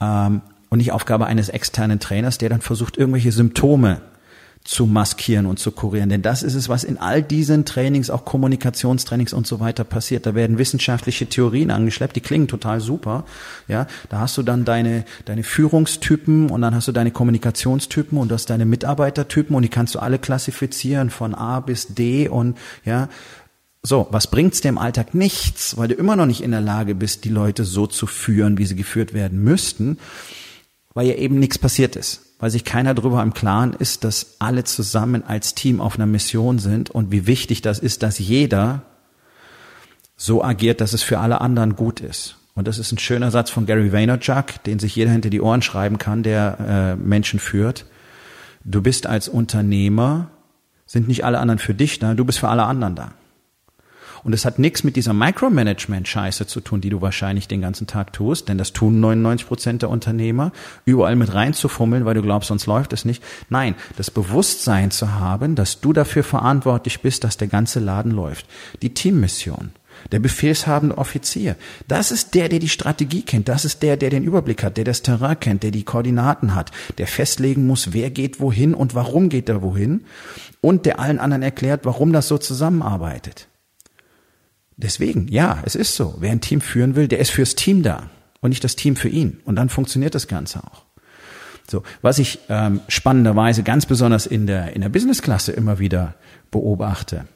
Ähm, 0.00 0.42
und 0.68 0.78
nicht 0.78 0.92
Aufgabe 0.92 1.26
eines 1.26 1.50
externen 1.50 2.00
Trainers, 2.00 2.38
der 2.38 2.48
dann 2.48 2.62
versucht, 2.62 2.96
irgendwelche 2.96 3.30
Symptome 3.30 4.00
zu 4.64 4.86
maskieren 4.86 5.46
und 5.46 5.58
zu 5.58 5.72
kurieren. 5.72 6.08
Denn 6.08 6.22
das 6.22 6.42
ist 6.42 6.54
es, 6.54 6.68
was 6.68 6.84
in 6.84 6.98
all 6.98 7.22
diesen 7.22 7.64
Trainings, 7.64 8.10
auch 8.10 8.24
Kommunikationstrainings 8.24 9.32
und 9.32 9.46
so 9.46 9.58
weiter 9.60 9.84
passiert. 9.84 10.24
Da 10.24 10.34
werden 10.34 10.58
wissenschaftliche 10.58 11.26
Theorien 11.26 11.70
angeschleppt, 11.70 12.14
die 12.14 12.20
klingen 12.20 12.48
total 12.48 12.80
super. 12.80 13.24
Ja, 13.66 13.86
da 14.08 14.20
hast 14.20 14.38
du 14.38 14.42
dann 14.42 14.64
deine, 14.64 15.04
deine 15.24 15.42
Führungstypen 15.42 16.50
und 16.50 16.62
dann 16.62 16.74
hast 16.74 16.86
du 16.86 16.92
deine 16.92 17.10
Kommunikationstypen 17.10 18.16
und 18.18 18.28
du 18.28 18.34
hast 18.34 18.50
deine 18.50 18.64
Mitarbeitertypen 18.64 19.56
und 19.56 19.62
die 19.62 19.68
kannst 19.68 19.94
du 19.96 19.98
alle 19.98 20.18
klassifizieren 20.18 21.10
von 21.10 21.34
A 21.34 21.60
bis 21.60 21.88
D 21.88 22.28
und 22.28 22.56
ja, 22.84 23.08
so, 23.84 24.06
was 24.12 24.28
bringt's 24.28 24.60
dir 24.60 24.68
im 24.68 24.78
Alltag? 24.78 25.12
Nichts, 25.12 25.76
weil 25.76 25.88
du 25.88 25.94
immer 25.94 26.14
noch 26.14 26.26
nicht 26.26 26.40
in 26.40 26.52
der 26.52 26.60
Lage 26.60 26.94
bist, 26.94 27.24
die 27.24 27.30
Leute 27.30 27.64
so 27.64 27.88
zu 27.88 28.06
führen, 28.06 28.56
wie 28.56 28.64
sie 28.64 28.76
geführt 28.76 29.12
werden 29.12 29.42
müssten, 29.42 29.98
weil 30.94 31.06
ja 31.06 31.14
eben 31.14 31.38
nichts 31.38 31.58
passiert 31.58 31.96
ist 31.96 32.32
weil 32.42 32.50
sich 32.50 32.64
keiner 32.64 32.92
darüber 32.92 33.22
im 33.22 33.34
Klaren 33.34 33.72
ist, 33.72 34.02
dass 34.02 34.34
alle 34.40 34.64
zusammen 34.64 35.22
als 35.24 35.54
Team 35.54 35.80
auf 35.80 35.94
einer 35.94 36.06
Mission 36.06 36.58
sind 36.58 36.90
und 36.90 37.12
wie 37.12 37.28
wichtig 37.28 37.62
das 37.62 37.78
ist, 37.78 38.02
dass 38.02 38.18
jeder 38.18 38.82
so 40.16 40.42
agiert, 40.42 40.80
dass 40.80 40.92
es 40.92 41.04
für 41.04 41.20
alle 41.20 41.40
anderen 41.40 41.76
gut 41.76 42.00
ist. 42.00 42.38
Und 42.56 42.66
das 42.66 42.80
ist 42.80 42.90
ein 42.90 42.98
schöner 42.98 43.30
Satz 43.30 43.48
von 43.50 43.64
Gary 43.64 43.92
Vaynerchuk, 43.92 44.60
den 44.66 44.80
sich 44.80 44.96
jeder 44.96 45.12
hinter 45.12 45.30
die 45.30 45.40
Ohren 45.40 45.62
schreiben 45.62 45.98
kann, 45.98 46.24
der 46.24 46.58
äh, 46.58 46.96
Menschen 46.96 47.38
führt. 47.38 47.86
Du 48.64 48.82
bist 48.82 49.06
als 49.06 49.28
Unternehmer, 49.28 50.28
sind 50.84 51.06
nicht 51.06 51.24
alle 51.24 51.38
anderen 51.38 51.60
für 51.60 51.74
dich 51.74 52.00
da, 52.00 52.14
du 52.14 52.24
bist 52.24 52.40
für 52.40 52.48
alle 52.48 52.64
anderen 52.64 52.96
da. 52.96 53.12
Und 54.24 54.32
es 54.32 54.44
hat 54.44 54.58
nichts 54.58 54.84
mit 54.84 54.96
dieser 54.96 55.12
Micromanagement-Scheiße 55.12 56.46
zu 56.46 56.60
tun, 56.60 56.80
die 56.80 56.90
du 56.90 57.00
wahrscheinlich 57.00 57.48
den 57.48 57.60
ganzen 57.60 57.86
Tag 57.86 58.12
tust, 58.12 58.48
denn 58.48 58.58
das 58.58 58.72
tun 58.72 59.00
99 59.00 59.48
Prozent 59.48 59.82
der 59.82 59.90
Unternehmer, 59.90 60.52
überall 60.84 61.16
mit 61.16 61.34
reinzufummeln, 61.34 62.04
weil 62.04 62.14
du 62.14 62.22
glaubst, 62.22 62.48
sonst 62.48 62.66
läuft 62.66 62.92
es 62.92 63.04
nicht. 63.04 63.22
Nein, 63.48 63.74
das 63.96 64.10
Bewusstsein 64.10 64.90
zu 64.90 65.12
haben, 65.12 65.54
dass 65.56 65.80
du 65.80 65.92
dafür 65.92 66.22
verantwortlich 66.22 67.00
bist, 67.00 67.24
dass 67.24 67.36
der 67.36 67.48
ganze 67.48 67.80
Laden 67.80 68.12
läuft. 68.12 68.46
Die 68.82 68.94
Teammission. 68.94 69.72
Der 70.10 70.18
befehlshabende 70.18 70.98
Offizier. 70.98 71.54
Das 71.86 72.10
ist 72.10 72.34
der, 72.34 72.48
der 72.48 72.58
die 72.58 72.68
Strategie 72.68 73.22
kennt. 73.22 73.48
Das 73.48 73.64
ist 73.64 73.82
der, 73.82 73.96
der 73.96 74.10
den 74.10 74.24
Überblick 74.24 74.64
hat, 74.64 74.76
der 74.76 74.84
das 74.84 75.02
Terrain 75.02 75.38
kennt, 75.38 75.62
der 75.62 75.70
die 75.70 75.84
Koordinaten 75.84 76.54
hat, 76.54 76.72
der 76.98 77.06
festlegen 77.06 77.66
muss, 77.66 77.92
wer 77.92 78.10
geht 78.10 78.40
wohin 78.40 78.74
und 78.74 78.94
warum 78.94 79.28
geht 79.28 79.48
er 79.48 79.62
wohin 79.62 80.04
und 80.60 80.86
der 80.86 80.98
allen 80.98 81.18
anderen 81.18 81.42
erklärt, 81.42 81.84
warum 81.84 82.12
das 82.12 82.26
so 82.26 82.38
zusammenarbeitet. 82.38 83.48
Deswegen, 84.76 85.28
ja, 85.28 85.62
es 85.64 85.74
ist 85.74 85.96
so. 85.96 86.16
Wer 86.18 86.32
ein 86.32 86.40
Team 86.40 86.60
führen 86.60 86.96
will, 86.96 87.08
der 87.08 87.18
ist 87.18 87.30
fürs 87.30 87.54
Team 87.54 87.82
da 87.82 88.10
und 88.40 88.50
nicht 88.50 88.64
das 88.64 88.76
Team 88.76 88.96
für 88.96 89.08
ihn. 89.08 89.40
Und 89.44 89.56
dann 89.56 89.68
funktioniert 89.68 90.14
das 90.14 90.28
Ganze 90.28 90.60
auch. 90.64 90.84
So, 91.70 91.82
was 92.02 92.18
ich 92.18 92.40
ähm, 92.48 92.80
spannenderweise 92.88 93.62
ganz 93.62 93.86
besonders 93.86 94.26
in 94.26 94.46
der 94.46 94.74
in 94.74 94.82
der 94.82 94.88
Businessklasse 94.88 95.52
immer 95.52 95.78
wieder 95.78 96.14
beobachte, 96.50 97.26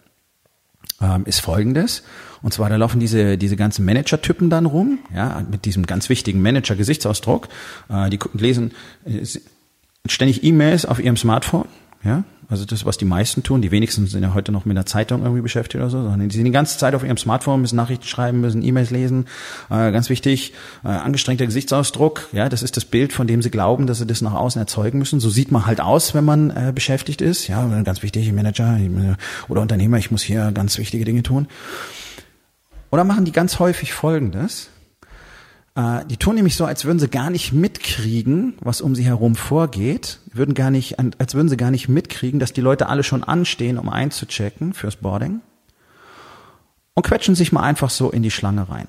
ähm, 1.00 1.24
ist 1.26 1.40
Folgendes. 1.40 2.02
Und 2.42 2.52
zwar, 2.52 2.68
da 2.68 2.76
laufen 2.76 3.00
diese 3.00 3.38
diese 3.38 3.56
ganzen 3.56 3.84
Manager-Typen 3.84 4.50
dann 4.50 4.66
rum, 4.66 4.98
ja, 5.14 5.42
mit 5.48 5.64
diesem 5.64 5.86
ganz 5.86 6.08
wichtigen 6.08 6.42
Manager-Gesichtsausdruck. 6.42 7.48
Äh, 7.88 8.10
die 8.10 8.18
lesen 8.34 8.72
äh, 9.04 9.24
ständig 10.06 10.42
E-Mails 10.42 10.84
auf 10.84 10.98
ihrem 10.98 11.16
Smartphone 11.16 11.68
ja, 12.06 12.24
Also 12.48 12.64
das, 12.64 12.84
was 12.84 12.96
die 12.96 13.04
meisten 13.04 13.42
tun. 13.42 13.60
Die 13.60 13.70
wenigsten 13.70 14.06
sind 14.06 14.22
ja 14.22 14.32
heute 14.34 14.52
noch 14.52 14.64
mit 14.64 14.76
einer 14.76 14.86
Zeitung 14.86 15.22
irgendwie 15.22 15.42
beschäftigt 15.42 15.76
oder 15.76 15.90
so, 15.90 16.02
sondern 16.02 16.28
die 16.28 16.36
sind 16.36 16.44
die 16.44 16.52
ganze 16.52 16.78
Zeit 16.78 16.94
auf 16.94 17.02
ihrem 17.02 17.16
Smartphone, 17.16 17.60
müssen 17.60 17.76
Nachrichten 17.76 18.06
schreiben, 18.06 18.40
müssen 18.40 18.62
E-Mails 18.62 18.90
lesen. 18.90 19.26
Äh, 19.68 19.90
ganz 19.90 20.10
wichtig, 20.10 20.52
äh, 20.84 20.88
angestrengter 20.88 21.46
Gesichtsausdruck. 21.46 22.28
Ja, 22.32 22.48
das 22.48 22.62
ist 22.62 22.76
das 22.76 22.84
Bild, 22.84 23.12
von 23.12 23.26
dem 23.26 23.42
sie 23.42 23.50
glauben, 23.50 23.86
dass 23.86 23.98
sie 23.98 24.06
das 24.06 24.20
nach 24.20 24.34
außen 24.34 24.60
erzeugen 24.60 24.98
müssen. 24.98 25.18
So 25.18 25.28
sieht 25.28 25.50
man 25.50 25.66
halt 25.66 25.80
aus, 25.80 26.14
wenn 26.14 26.24
man 26.24 26.50
äh, 26.50 26.72
beschäftigt 26.74 27.20
ist. 27.20 27.48
Ja, 27.48 27.66
ganz 27.82 28.02
wichtig, 28.02 28.32
Manager 28.32 28.78
oder 29.48 29.60
Unternehmer, 29.60 29.98
ich 29.98 30.10
muss 30.10 30.22
hier 30.22 30.52
ganz 30.52 30.78
wichtige 30.78 31.04
Dinge 31.04 31.22
tun. 31.22 31.48
Oder 32.90 33.04
machen 33.04 33.24
die 33.24 33.32
ganz 33.32 33.58
häufig 33.58 33.92
Folgendes 33.92 34.68
äh, 34.68 34.75
die 35.76 36.16
tun 36.16 36.36
nämlich 36.36 36.56
so, 36.56 36.64
als 36.64 36.86
würden 36.86 36.98
sie 36.98 37.08
gar 37.08 37.28
nicht 37.28 37.52
mitkriegen, 37.52 38.54
was 38.60 38.80
um 38.80 38.94
sie 38.94 39.04
herum 39.04 39.34
vorgeht, 39.34 40.20
würden 40.32 40.54
gar 40.54 40.70
nicht, 40.70 40.98
als 40.98 41.34
würden 41.34 41.50
sie 41.50 41.58
gar 41.58 41.70
nicht 41.70 41.86
mitkriegen, 41.88 42.40
dass 42.40 42.54
die 42.54 42.62
Leute 42.62 42.88
alle 42.88 43.02
schon 43.02 43.22
anstehen, 43.22 43.76
um 43.76 43.90
einzuchecken 43.90 44.72
fürs 44.72 44.96
Boarding 44.96 45.42
und 46.94 47.02
quetschen 47.02 47.34
sich 47.34 47.52
mal 47.52 47.62
einfach 47.62 47.90
so 47.90 48.10
in 48.10 48.22
die 48.22 48.30
Schlange 48.30 48.70
rein. 48.70 48.88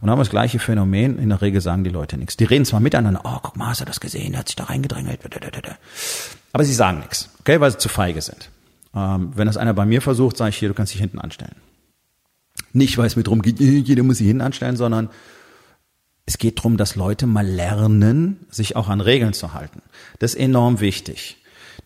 Und 0.00 0.10
haben 0.10 0.18
das 0.18 0.30
gleiche 0.30 0.58
Phänomen. 0.58 1.18
In 1.18 1.30
der 1.30 1.40
Regel 1.40 1.60
sagen 1.60 1.84
die 1.84 1.90
Leute 1.90 2.18
nichts. 2.18 2.36
Die 2.36 2.44
reden 2.44 2.66
zwar 2.66 2.80
miteinander, 2.80 3.22
oh, 3.24 3.38
guck 3.42 3.56
mal, 3.56 3.68
hast 3.68 3.80
du 3.80 3.84
das 3.84 3.98
gesehen? 3.98 4.32
Der 4.32 4.40
hat 4.40 4.48
sich 4.48 4.56
da 4.56 4.64
reingedrängelt. 4.64 5.20
Aber 6.52 6.64
sie 6.64 6.74
sagen 6.74 6.98
nichts, 6.98 7.30
okay, 7.40 7.60
weil 7.60 7.70
sie 7.70 7.78
zu 7.78 7.88
feige 7.88 8.20
sind. 8.20 8.50
Ähm, 8.94 9.32
wenn 9.34 9.46
das 9.46 9.56
einer 9.56 9.74
bei 9.74 9.86
mir 9.86 10.02
versucht, 10.02 10.36
sage 10.36 10.50
ich 10.50 10.58
hier, 10.58 10.68
du 10.68 10.74
kannst 10.74 10.92
dich 10.92 11.00
hinten 11.00 11.18
anstellen. 11.18 11.56
Nicht, 12.72 12.98
weil 12.98 13.06
es 13.06 13.16
mir 13.16 13.22
darum 13.22 13.40
geht, 13.40 13.58
jeder 13.60 14.02
muss 14.02 14.18
sich 14.18 14.26
hinten 14.26 14.42
anstellen, 14.42 14.76
sondern 14.76 15.08
es 16.28 16.36
geht 16.36 16.58
darum, 16.58 16.76
dass 16.76 16.94
Leute 16.94 17.26
mal 17.26 17.46
lernen, 17.46 18.36
sich 18.50 18.76
auch 18.76 18.90
an 18.90 19.00
Regeln 19.00 19.32
zu 19.32 19.54
halten. 19.54 19.80
Das 20.18 20.34
ist 20.34 20.40
enorm 20.40 20.78
wichtig. 20.78 21.38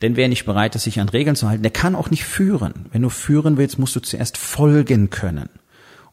Denn 0.03 0.17
wer 0.17 0.27
nicht 0.27 0.47
bereit 0.47 0.75
ist, 0.75 0.83
sich 0.83 0.99
an 0.99 1.09
Regeln 1.09 1.37
zu 1.37 1.49
halten, 1.49 1.63
der 1.63 1.71
kann 1.71 1.95
auch 1.95 2.11
nicht 2.11 2.25
führen. 2.25 2.87
Wenn 2.91 3.03
du 3.03 3.09
führen 3.09 3.57
willst, 3.57 3.79
musst 3.79 3.95
du 3.95 4.01
zuerst 4.01 4.37
folgen 4.37 5.11
können. 5.11 5.49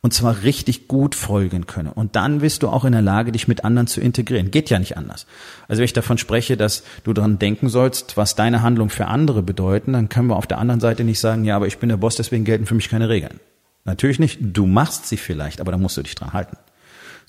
Und 0.01 0.13
zwar 0.13 0.43
richtig 0.43 0.87
gut 0.87 1.15
folgen 1.15 1.65
können. 1.65 1.89
Und 1.89 2.15
dann 2.15 2.41
bist 2.41 2.61
du 2.61 2.69
auch 2.69 2.85
in 2.85 2.91
der 2.91 3.01
Lage, 3.01 3.31
dich 3.31 3.47
mit 3.47 3.65
anderen 3.65 3.87
zu 3.87 3.99
integrieren. 3.99 4.51
Geht 4.51 4.69
ja 4.69 4.77
nicht 4.77 4.95
anders. 4.95 5.25
Also 5.67 5.79
wenn 5.79 5.85
ich 5.85 5.93
davon 5.93 6.19
spreche, 6.19 6.55
dass 6.55 6.83
du 7.03 7.13
daran 7.13 7.39
denken 7.39 7.67
sollst, 7.67 8.15
was 8.15 8.35
deine 8.35 8.61
Handlung 8.61 8.91
für 8.91 9.07
andere 9.07 9.41
bedeuten, 9.41 9.93
dann 9.93 10.07
können 10.07 10.27
wir 10.27 10.35
auf 10.35 10.45
der 10.45 10.59
anderen 10.59 10.81
Seite 10.81 11.03
nicht 11.03 11.19
sagen, 11.19 11.45
ja, 11.45 11.55
aber 11.55 11.65
ich 11.65 11.79
bin 11.79 11.89
der 11.89 11.97
Boss, 11.97 12.15
deswegen 12.15 12.45
gelten 12.45 12.67
für 12.67 12.75
mich 12.75 12.89
keine 12.89 13.09
Regeln. 13.09 13.39
Natürlich 13.85 14.19
nicht. 14.19 14.37
Du 14.39 14.67
machst 14.67 15.07
sie 15.07 15.17
vielleicht, 15.17 15.61
aber 15.61 15.71
da 15.71 15.79
musst 15.79 15.97
du 15.97 16.03
dich 16.03 16.13
dran 16.13 16.31
halten. 16.31 16.57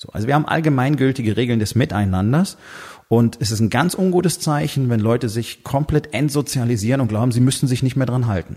So, 0.01 0.09
also 0.13 0.25
wir 0.25 0.33
haben 0.33 0.47
allgemeingültige 0.47 1.37
Regeln 1.37 1.59
des 1.59 1.75
Miteinanders 1.75 2.57
und 3.07 3.37
es 3.39 3.51
ist 3.51 3.59
ein 3.59 3.69
ganz 3.69 3.93
ungutes 3.93 4.39
Zeichen, 4.39 4.89
wenn 4.89 4.99
Leute 4.99 5.29
sich 5.29 5.63
komplett 5.63 6.15
entsozialisieren 6.15 7.01
und 7.01 7.07
glauben, 7.07 7.31
sie 7.31 7.39
müssten 7.39 7.67
sich 7.67 7.83
nicht 7.83 7.95
mehr 7.95 8.07
dran 8.07 8.25
halten. 8.25 8.55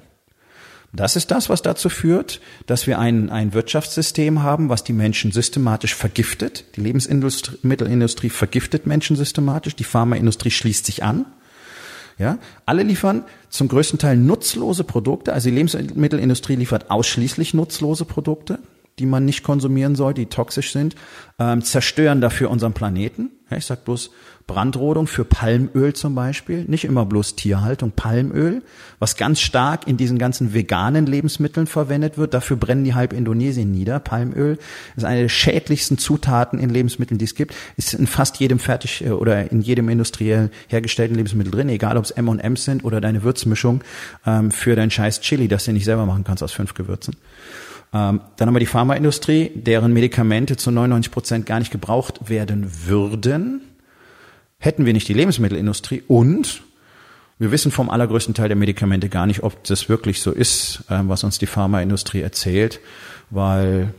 Das 0.94 1.16
ist 1.16 1.30
das, 1.30 1.50
was 1.50 1.60
dazu 1.60 1.90
führt, 1.90 2.40
dass 2.64 2.86
wir 2.86 2.98
ein, 2.98 3.28
ein 3.28 3.52
Wirtschaftssystem 3.52 4.42
haben, 4.42 4.70
was 4.70 4.84
die 4.84 4.94
Menschen 4.94 5.32
systematisch 5.32 5.94
vergiftet. 5.94 6.64
Die 6.76 6.80
Lebensmittelindustrie 6.80 8.30
vergiftet 8.30 8.86
Menschen 8.86 9.14
systematisch. 9.14 9.76
Die 9.76 9.84
Pharmaindustrie 9.84 10.50
schließt 10.50 10.86
sich 10.86 11.02
an. 11.02 11.26
Ja, 12.16 12.38
alle 12.64 12.84
liefern 12.84 13.24
zum 13.50 13.68
größten 13.68 13.98
Teil 13.98 14.16
nutzlose 14.16 14.84
Produkte. 14.84 15.34
Also 15.34 15.50
die 15.50 15.56
Lebensmittelindustrie 15.56 16.56
liefert 16.56 16.90
ausschließlich 16.90 17.52
nutzlose 17.52 18.06
Produkte 18.06 18.60
die 18.98 19.06
man 19.06 19.24
nicht 19.24 19.42
konsumieren 19.42 19.96
soll, 19.96 20.14
die 20.14 20.26
toxisch 20.26 20.72
sind, 20.72 20.94
ähm, 21.38 21.62
zerstören 21.62 22.20
dafür 22.20 22.50
unseren 22.50 22.72
Planeten. 22.72 23.30
Ja, 23.50 23.56
ich 23.56 23.66
sag 23.66 23.84
bloß 23.84 24.10
Brandrodung 24.46 25.06
für 25.06 25.24
Palmöl 25.24 25.94
zum 25.94 26.14
Beispiel, 26.14 26.64
nicht 26.64 26.84
immer 26.84 27.06
bloß 27.06 27.34
Tierhaltung, 27.34 27.92
Palmöl, 27.92 28.62
was 28.98 29.16
ganz 29.16 29.40
stark 29.40 29.86
in 29.86 29.96
diesen 29.96 30.18
ganzen 30.18 30.52
veganen 30.52 31.06
Lebensmitteln 31.06 31.66
verwendet 31.66 32.18
wird. 32.18 32.34
Dafür 32.34 32.56
brennen 32.56 32.84
die 32.84 32.94
halb 32.94 33.14
Indonesien 33.14 33.70
nieder. 33.70 34.00
Palmöl 34.00 34.58
ist 34.96 35.04
eine 35.04 35.22
der 35.22 35.28
schädlichsten 35.30 35.96
Zutaten 35.96 36.58
in 36.58 36.68
Lebensmitteln, 36.68 37.16
die 37.16 37.24
es 37.24 37.34
gibt. 37.34 37.54
Ist 37.76 37.94
in 37.94 38.06
fast 38.06 38.38
jedem 38.38 38.58
fertig 38.58 39.04
äh, 39.04 39.10
oder 39.10 39.50
in 39.50 39.62
jedem 39.62 39.88
industriell 39.88 40.50
hergestellten 40.68 41.16
Lebensmittel 41.16 41.50
drin, 41.50 41.68
egal 41.70 41.96
ob 41.96 42.04
es 42.04 42.10
M&M's 42.10 42.64
sind 42.64 42.84
oder 42.84 43.00
deine 43.00 43.22
Würzmischung 43.22 43.82
ähm, 44.26 44.50
für 44.50 44.76
dein 44.76 44.90
scheiß 44.90 45.20
Chili, 45.20 45.48
das 45.48 45.64
du 45.64 45.72
nicht 45.72 45.84
selber 45.84 46.04
machen 46.04 46.24
kannst 46.24 46.42
aus 46.42 46.52
fünf 46.52 46.74
Gewürzen. 46.74 47.16
Ähm, 47.94 48.20
dann 48.36 48.48
haben 48.48 48.54
wir 48.54 48.60
die 48.60 48.66
Pharmaindustrie, 48.66 49.52
deren 49.54 49.92
Medikamente 49.92 50.56
zu 50.56 50.72
99 50.72 51.12
Prozent 51.12 51.46
gar 51.46 51.60
nicht 51.60 51.70
gebraucht 51.70 52.28
werden 52.28 52.68
würden, 52.86 53.60
hätten 54.58 54.84
wir 54.84 54.92
nicht 54.92 55.08
die 55.08 55.14
Lebensmittelindustrie. 55.14 56.02
Und 56.08 56.62
wir 57.38 57.52
wissen 57.52 57.70
vom 57.70 57.90
allergrößten 57.90 58.34
Teil 58.34 58.48
der 58.48 58.56
Medikamente 58.56 59.08
gar 59.08 59.26
nicht, 59.26 59.44
ob 59.44 59.62
das 59.64 59.88
wirklich 59.88 60.20
so 60.20 60.32
ist, 60.32 60.84
äh, 60.88 61.00
was 61.02 61.22
uns 61.22 61.38
die 61.38 61.46
Pharmaindustrie 61.46 62.20
erzählt, 62.20 62.80
weil 63.30 63.94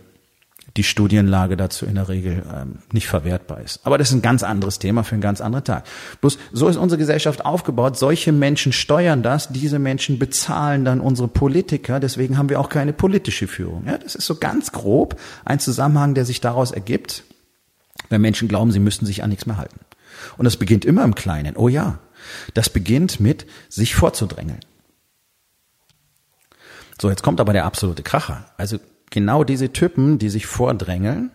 die 0.78 0.84
Studienlage 0.84 1.56
dazu 1.56 1.86
in 1.86 1.96
der 1.96 2.10
Regel 2.10 2.44
ähm, 2.54 2.80
nicht 2.92 3.08
verwertbar 3.08 3.62
ist. 3.62 3.80
Aber 3.86 3.98
das 3.98 4.10
ist 4.10 4.16
ein 4.16 4.22
ganz 4.22 4.44
anderes 4.44 4.78
Thema 4.78 5.04
für 5.04 5.14
einen 5.14 5.22
ganz 5.22 5.40
anderen 5.40 5.64
Tag. 5.64 5.86
Bloß 6.20 6.38
so 6.52 6.68
ist 6.68 6.76
unsere 6.76 7.00
Gesellschaft 7.00 7.46
aufgebaut. 7.46 7.98
Solche 7.98 8.34
Menschen 8.34 8.74
steuern 8.74 9.24
das, 9.24 9.50
diese 9.50 9.80
Menschen 9.80 10.20
bezahlen 10.20 10.84
dann 10.84 11.00
unsere 11.00 11.30
Politiker. 11.30 12.02
Deswegen 12.02 12.38
haben 12.38 12.50
wir 12.50 12.60
auch 12.60 12.68
keine 12.68 12.92
politische 12.92 13.48
Führung. 13.48 13.86
Ja, 13.86 13.98
das 13.98 14.16
ist 14.16 14.26
so 14.26 14.36
ganz 14.36 14.74
grob 14.74 15.20
ein 15.46 15.60
Zusammenhang, 15.60 16.14
der 16.14 16.26
sich 16.26 16.42
daraus 16.42 16.72
ergibt, 16.72 17.24
wenn 18.10 18.22
Menschen 18.22 18.50
glauben, 18.50 18.72
sie 18.72 18.80
müssten 18.80 19.06
sich 19.06 19.24
an 19.24 19.30
nichts 19.30 19.46
mehr 19.46 19.58
halten. 19.58 19.80
Und 20.38 20.44
das 20.44 20.58
beginnt 20.58 20.84
immer 20.84 21.06
im 21.06 21.16
Kleinen. 21.16 21.56
Oh 21.56 21.70
ja, 21.70 22.00
das 22.54 22.70
beginnt 22.70 23.22
mit 23.22 23.46
sich 23.70 23.96
vorzudrängeln. 23.96 24.60
So, 27.00 27.10
jetzt 27.10 27.24
kommt 27.24 27.40
aber 27.40 27.54
der 27.54 27.66
absolute 27.66 28.04
Kracher. 28.04 28.46
Also 28.58 28.80
genau 29.16 29.44
diese 29.44 29.74
Typen, 29.74 30.20
die 30.20 30.30
sich 30.30 30.46
vordrängeln, 30.46 31.32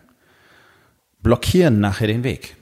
blockieren 1.23 1.81
nachher 1.81 2.07
den 2.07 2.23
Weg. 2.23 2.55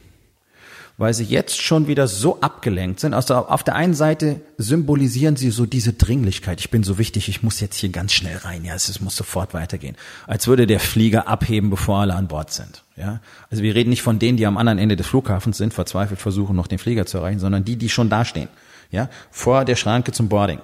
Weil 0.96 1.12
sie 1.12 1.24
jetzt 1.24 1.60
schon 1.60 1.86
wieder 1.86 2.08
so 2.08 2.40
abgelenkt 2.40 3.00
sind. 3.00 3.14
Also 3.14 3.34
auf 3.34 3.62
der 3.62 3.74
einen 3.74 3.94
Seite 3.94 4.40
symbolisieren 4.56 5.36
sie 5.36 5.50
so 5.50 5.66
diese 5.66 5.92
Dringlichkeit. 5.92 6.58
Ich 6.60 6.70
bin 6.70 6.82
so 6.82 6.98
wichtig, 6.98 7.28
ich 7.28 7.42
muss 7.42 7.60
jetzt 7.60 7.76
hier 7.76 7.90
ganz 7.90 8.12
schnell 8.12 8.36
rein. 8.38 8.64
Ja, 8.64 8.74
es 8.74 9.00
muss 9.00 9.14
sofort 9.14 9.54
weitergehen. 9.54 9.96
Als 10.26 10.48
würde 10.48 10.66
der 10.66 10.80
Flieger 10.80 11.28
abheben, 11.28 11.70
bevor 11.70 11.98
alle 11.98 12.14
an 12.14 12.26
Bord 12.26 12.52
sind. 12.52 12.82
Ja, 12.96 13.20
also 13.50 13.62
wir 13.62 13.74
reden 13.74 13.90
nicht 13.90 14.02
von 14.02 14.18
denen, 14.18 14.38
die 14.38 14.46
am 14.46 14.56
anderen 14.56 14.78
Ende 14.78 14.96
des 14.96 15.06
Flughafens 15.06 15.58
sind, 15.58 15.72
verzweifelt 15.74 16.20
versuchen, 16.20 16.56
noch 16.56 16.66
den 16.66 16.78
Flieger 16.78 17.06
zu 17.06 17.18
erreichen, 17.18 17.38
sondern 17.38 17.64
die, 17.64 17.76
die 17.76 17.88
schon 17.88 18.08
dastehen. 18.08 18.48
Ja, 18.90 19.08
vor 19.30 19.64
der 19.64 19.76
Schranke 19.76 20.10
zum 20.12 20.28
Boarding. 20.28 20.60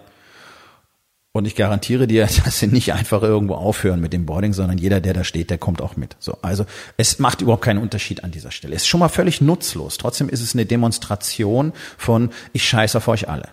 Und 1.37 1.47
ich 1.47 1.57
garantiere 1.57 2.07
dir, 2.07 2.29
dass 2.45 2.61
sie 2.61 2.69
nicht 2.69 2.93
einfach 2.93 3.23
irgendwo 3.23 3.55
aufhören 3.55 4.01
mit 4.01 4.13
dem 4.13 4.25
Boarding, 4.25 4.53
sondern 4.53 4.79
jeder, 4.79 5.01
der 5.01 5.15
da 5.15 5.25
steht, 5.25 5.51
der 5.51 5.59
kommt 5.59 5.83
auch 5.83 5.97
mit. 5.97 6.17
So, 6.21 6.39
also 6.43 6.65
es 6.97 7.19
macht 7.19 7.43
überhaupt 7.43 7.65
keinen 7.65 7.83
Unterschied 7.83 8.23
an 8.23 8.31
dieser 8.31 8.53
Stelle. 8.53 8.77
Es 8.77 8.83
ist 8.83 8.89
schon 8.89 9.01
mal 9.01 9.09
völlig 9.09 9.41
nutzlos. 9.41 9.99
Trotzdem 9.99 10.29
ist 10.29 10.41
es 10.41 10.55
eine 10.55 10.65
Demonstration 10.65 11.73
von 11.99 12.31
ich 12.53 12.67
scheiße 12.67 12.97
auf 12.97 13.09
euch 13.09 13.29
alle. 13.29 13.49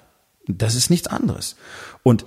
Das 0.47 0.75
ist 0.75 0.91
nichts 0.91 1.07
anderes. 1.07 1.55
Und 2.03 2.23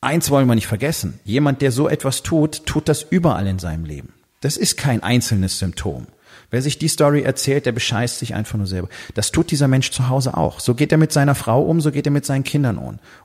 eins 0.00 0.30
wollen 0.30 0.48
wir 0.48 0.54
nicht 0.54 0.66
vergessen. 0.66 1.20
Jemand, 1.22 1.60
der 1.60 1.70
so 1.70 1.86
etwas 1.86 2.22
tut, 2.22 2.64
tut 2.64 2.88
das 2.88 3.02
überall 3.02 3.46
in 3.46 3.58
seinem 3.58 3.84
Leben. 3.84 4.14
Das 4.40 4.56
ist 4.56 4.78
kein 4.78 5.02
einzelnes 5.02 5.58
Symptom. 5.58 6.06
Wer 6.50 6.62
sich 6.62 6.78
die 6.78 6.88
Story 6.88 7.22
erzählt, 7.22 7.66
der 7.66 7.72
bescheißt 7.72 8.18
sich 8.18 8.34
einfach 8.34 8.56
nur 8.56 8.66
selber. 8.66 8.88
Das 9.12 9.32
tut 9.32 9.50
dieser 9.50 9.68
Mensch 9.68 9.90
zu 9.90 10.08
Hause 10.08 10.34
auch. 10.34 10.60
So 10.60 10.74
geht 10.74 10.92
er 10.92 10.98
mit 10.98 11.12
seiner 11.12 11.34
Frau 11.34 11.62
um, 11.62 11.82
so 11.82 11.90
geht 11.90 12.06
er 12.06 12.12
mit 12.12 12.24
seinen 12.24 12.42
Kindern 12.42 12.78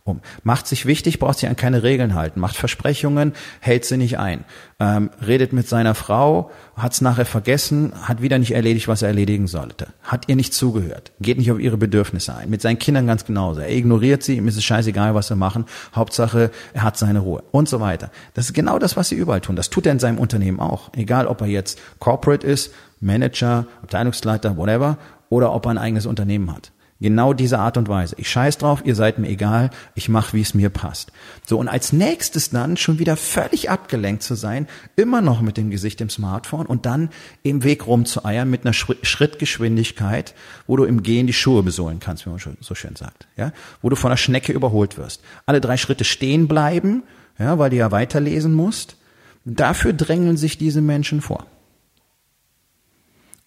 um. 0.03 0.19
Macht 0.43 0.67
sich 0.67 0.85
wichtig, 0.85 1.19
braucht 1.19 1.39
sich 1.39 1.47
an 1.47 1.55
keine 1.55 1.83
Regeln 1.83 2.15
halten, 2.15 2.41
macht 2.41 2.57
Versprechungen, 2.57 3.31
hält 3.61 3.85
sie 3.85 3.95
nicht 3.95 4.19
ein. 4.19 4.43
Ähm, 4.81 5.09
redet 5.25 5.53
mit 5.53 5.69
seiner 5.69 5.95
Frau, 5.95 6.51
hat 6.75 6.91
es 6.91 6.99
nachher 6.99 7.25
vergessen, 7.25 7.93
hat 8.01 8.21
wieder 8.21 8.39
nicht 8.39 8.51
erledigt, 8.51 8.89
was 8.89 9.01
er 9.01 9.07
erledigen 9.07 9.47
sollte. 9.47 9.87
Hat 10.01 10.27
ihr 10.27 10.35
nicht 10.35 10.53
zugehört, 10.53 11.13
geht 11.21 11.37
nicht 11.37 11.51
auf 11.51 11.59
ihre 11.59 11.77
Bedürfnisse 11.77 12.35
ein. 12.35 12.49
Mit 12.49 12.61
seinen 12.61 12.79
Kindern 12.79 13.07
ganz 13.07 13.23
genauso. 13.23 13.61
Er 13.61 13.71
ignoriert 13.71 14.23
sie, 14.23 14.35
ihm 14.35 14.49
ist 14.49 14.57
es 14.57 14.65
scheißegal, 14.65 15.15
was 15.15 15.29
sie 15.29 15.37
machen. 15.37 15.63
Hauptsache, 15.95 16.51
er 16.73 16.83
hat 16.83 16.97
seine 16.97 17.19
Ruhe 17.19 17.43
und 17.51 17.69
so 17.69 17.79
weiter. 17.79 18.11
Das 18.33 18.47
ist 18.47 18.53
genau 18.53 18.79
das, 18.79 18.97
was 18.97 19.07
sie 19.07 19.15
überall 19.15 19.39
tun. 19.39 19.55
Das 19.55 19.69
tut 19.69 19.85
er 19.85 19.93
in 19.93 19.99
seinem 19.99 20.17
Unternehmen 20.17 20.59
auch. 20.59 20.91
Egal, 20.93 21.27
ob 21.27 21.39
er 21.39 21.47
jetzt 21.47 21.79
Corporate 21.99 22.45
ist, 22.45 22.73
Manager, 23.03 23.67
Abteilungsleiter, 23.81 24.57
whatever, 24.57 24.97
oder 25.29 25.53
ob 25.53 25.65
er 25.65 25.71
ein 25.71 25.77
eigenes 25.77 26.05
Unternehmen 26.05 26.51
hat. 26.51 26.71
Genau 27.03 27.33
diese 27.33 27.59
Art 27.59 27.75
und 27.75 27.89
Weise. 27.89 28.15
Ich 28.17 28.29
scheiß 28.29 28.59
drauf, 28.59 28.81
ihr 28.85 28.95
seid 28.95 29.19
mir 29.19 29.27
egal, 29.27 29.71
ich 29.93 30.07
mache, 30.07 30.37
wie 30.37 30.41
es 30.41 30.53
mir 30.53 30.69
passt. 30.69 31.11
So, 31.45 31.59
und 31.59 31.67
als 31.67 31.91
nächstes 31.91 32.51
dann 32.51 32.77
schon 32.77 32.97
wieder 32.97 33.17
völlig 33.17 33.69
abgelenkt 33.69 34.23
zu 34.23 34.35
sein, 34.35 34.67
immer 34.95 35.19
noch 35.19 35.41
mit 35.41 35.57
dem 35.57 35.69
Gesicht 35.69 35.99
im 35.99 36.09
Smartphone 36.09 36.65
und 36.65 36.85
dann 36.85 37.09
im 37.41 37.65
Weg 37.65 37.87
rumzueiern 37.87 38.49
mit 38.49 38.63
einer 38.63 38.71
Schrittgeschwindigkeit, 38.71 40.33
wo 40.65 40.77
du 40.77 40.85
im 40.85 41.03
Gehen 41.03 41.27
die 41.27 41.33
Schuhe 41.33 41.61
besohlen 41.61 41.99
kannst, 41.99 42.25
wie 42.25 42.29
man 42.29 42.39
so 42.39 42.73
schön 42.73 42.95
sagt. 42.95 43.27
Ja? 43.35 43.51
Wo 43.81 43.89
du 43.89 43.97
von 43.97 44.11
einer 44.11 44.17
Schnecke 44.17 44.53
überholt 44.53 44.97
wirst. 44.97 45.21
Alle 45.45 45.59
drei 45.59 45.75
Schritte 45.75 46.05
stehen 46.05 46.47
bleiben, 46.47 47.03
ja, 47.37 47.59
weil 47.59 47.71
du 47.71 47.75
ja 47.75 47.91
weiterlesen 47.91 48.53
musst. 48.53 48.95
Dafür 49.43 49.91
drängeln 49.91 50.37
sich 50.37 50.57
diese 50.57 50.81
Menschen 50.81 51.19
vor. 51.19 51.47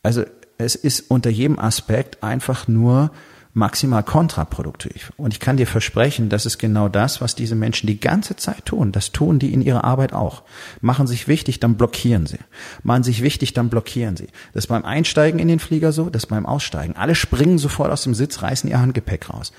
Also 0.07 0.23
es 0.57 0.77
ist 0.77 1.11
unter 1.11 1.31
jedem 1.31 1.59
Aspekt 1.59 2.23
einfach 2.23 2.69
nur 2.69 3.11
maximal 3.55 4.05
kontraproduktiv. 4.05 5.13
Und 5.17 5.33
ich 5.33 5.41
kann 5.41 5.57
dir 5.57 5.67
versprechen, 5.67 6.29
das 6.29 6.47
ist 6.47 6.59
genau 6.59 6.89
das, 6.89 7.21
was 7.21 7.35
diese 7.35 7.57
Menschen 7.57 7.89
die 7.89 7.99
ganze 7.99 8.37
Zeit 8.37 8.67
tun. 8.67 8.93
Das 8.93 9.11
tun 9.11 9.41
die 9.41 9.53
in 9.53 9.63
ihrer 9.63 9.83
Arbeit 9.83 10.13
auch. 10.13 10.45
Machen 10.81 11.09
sich 11.09 11.27
wichtig, 11.27 11.59
dann 11.59 11.75
blockieren 11.75 12.27
sie. 12.27 12.39
Machen 12.85 13.03
sich 13.03 13.21
wichtig, 13.21 13.53
dann 13.53 13.69
blockieren 13.69 14.17
sie. 14.17 14.29
Das 14.55 14.67
ist 14.67 14.69
beim 14.69 14.85
Einsteigen 14.85 15.41
in 15.41 15.49
den 15.49 15.59
Flieger 15.59 15.91
so, 15.91 16.09
das 16.09 16.23
ist 16.23 16.29
beim 16.29 16.47
Aussteigen. 16.47 16.95
Alle 16.95 17.17
springen 17.17 17.59
sofort 17.59 17.91
aus 17.91 18.05
dem 18.05 18.15
Sitz, 18.15 18.43
reißen 18.43 18.71
ihr 18.71 18.79
Handgepäck 18.79 19.29
raus. 19.29 19.53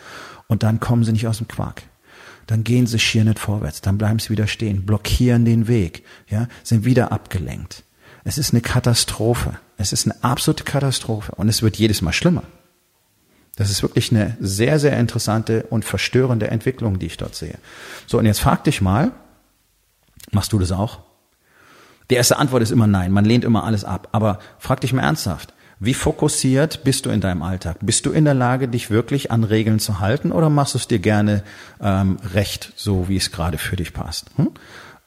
Und 0.48 0.64
dann 0.64 0.80
kommen 0.80 1.04
sie 1.04 1.12
nicht 1.12 1.28
aus 1.28 1.40
dem 1.40 1.50
Quark 1.50 1.84
dann 2.46 2.64
gehen 2.64 2.88
sie 2.88 2.98
schier 2.98 3.26
nicht 3.26 3.40
vorwärts, 3.40 3.82
dann 3.82 3.98
bleiben 3.98 4.20
sie 4.20 4.30
wieder 4.30 4.48
stehen, 4.48 4.86
blockieren 4.86 5.44
den 5.44 5.68
Weg, 5.68 6.06
ja, 6.30 6.48
sind 6.64 6.86
wieder 6.86 7.12
abgelenkt. 7.12 7.84
Es 8.28 8.38
ist 8.38 8.52
eine 8.52 8.60
Katastrophe. 8.60 9.54
Es 9.78 9.94
ist 9.94 10.06
eine 10.06 10.22
absolute 10.22 10.66
Katastrophe 10.66 11.32
und 11.36 11.48
es 11.48 11.62
wird 11.62 11.78
jedes 11.78 12.02
Mal 12.02 12.12
schlimmer. 12.12 12.44
Das 13.56 13.70
ist 13.70 13.84
wirklich 13.84 14.12
eine 14.12 14.36
sehr, 14.42 14.80
sehr 14.80 14.98
interessante 14.98 15.66
und 15.70 15.86
verstörende 15.86 16.50
Entwicklung, 16.50 17.00
die 17.00 17.06
ich 17.06 17.16
dort 17.16 17.36
sehe. 17.36 17.58
So, 18.06 18.20
und 18.20 18.26
jetzt 18.26 18.42
frag 18.42 18.66
dich 18.66 18.82
mal, 18.82 19.14
machst 20.32 20.52
du 20.52 20.60
das 20.60 20.74
auch? 20.74 21.00
Die 22.10 22.16
erste 22.16 22.36
Antwort 22.36 22.64
ist 22.64 22.72
immer 22.72 22.86
nein, 22.86 23.14
man 23.14 23.24
lehnt 23.24 23.46
immer 23.46 23.64
alles 23.64 23.86
ab. 23.86 24.10
Aber 24.12 24.40
frag 24.60 24.82
dich 24.82 24.92
mal 24.92 25.04
ernsthaft, 25.04 25.54
wie 25.80 25.94
fokussiert 25.94 26.84
bist 26.84 27.06
du 27.06 27.12
in 27.12 27.22
deinem 27.22 27.44
Alltag? 27.44 27.78
Bist 27.82 28.06
du 28.06 28.12
in 28.12 28.26
der 28.26 28.34
Lage, 28.34 28.68
dich 28.68 28.92
wirklich 28.92 29.32
an 29.32 29.46
Regeln 29.46 29.80
zu 29.80 30.02
halten 30.02 30.34
oder 30.34 30.50
machst 30.50 30.74
du 30.74 30.80
es 30.80 30.88
dir 30.90 31.00
gerne 31.00 31.44
ähm, 31.80 32.18
recht, 32.34 32.74
so 32.76 33.08
wie 33.08 33.16
es 33.16 33.32
gerade 33.32 33.58
für 33.58 33.78
dich 33.78 33.94
passt? 33.94 34.32
Hm? 34.36 34.50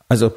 Also 0.09 0.33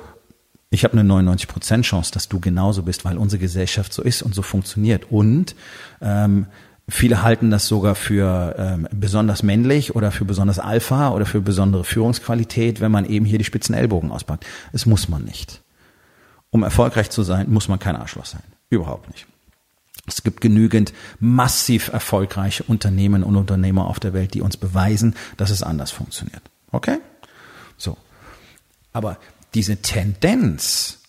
ich 0.74 0.84
habe 0.84 0.98
eine 0.98 1.08
99% 1.08 1.84
Chance, 1.84 2.12
dass 2.12 2.30
du 2.30 2.39
genauso 2.39 2.82
bist, 2.82 3.06
weil 3.06 3.18
unsere 3.18 3.39
Gesellschaft 3.39 3.94
so 3.94 4.01
ist 4.01 4.24
und 4.24 4.34
so 4.34 4.42
funktioniert. 4.42 5.12
Und 5.12 5.56
ähm, 6.01 6.48
viele 6.89 7.22
halten 7.22 7.51
das 7.51 7.68
sogar 7.68 7.94
für 7.94 8.56
ähm, 8.58 8.88
besonders 8.92 9.44
männlich 9.44 9.96
oder 9.96 10.12
für 10.12 10.25
besonders 10.25 10.58
Alpha 10.58 11.12
oder 11.12 11.27
für 11.27 11.42
besondere 11.42 11.84
Führungsqualität, 11.84 12.82
wenn 12.82 12.92
man 12.92 13.06
eben 13.06 13.24
hier 13.24 13.38
die 13.38 13.44
spitzen 13.44 13.75
Ellbogen 13.75 14.12
auspackt. 14.12 14.48
Das 14.72 14.88
muss 14.88 15.08
man 15.10 15.24
nicht. 15.24 15.62
Um 16.50 16.63
erfolgreich 16.63 17.12
zu 17.12 17.22
sein, 17.22 17.51
muss 17.51 17.68
man 17.68 17.77
kein 17.77 17.96
Arschloch 17.96 18.25
sein. 18.25 18.44
Überhaupt 18.72 19.12
nicht. 19.12 19.27
Es 20.08 20.24
gibt 20.24 20.42
genügend 20.42 20.92
massiv 21.20 21.89
erfolgreiche 21.89 22.63
Unternehmen 22.63 23.24
und 23.24 23.36
Unternehmer 23.36 23.86
auf 23.86 24.00
der 24.00 24.13
Welt, 24.13 24.34
die 24.34 24.42
uns 24.42 24.58
beweisen, 24.58 25.15
dass 25.38 25.51
es 25.51 25.62
anders 25.62 25.92
funktioniert. 25.92 26.42
Okay? 26.72 26.98
So. 27.77 27.96
Aber 28.92 29.18
diese 29.54 29.78
Tendenz, 29.78 31.00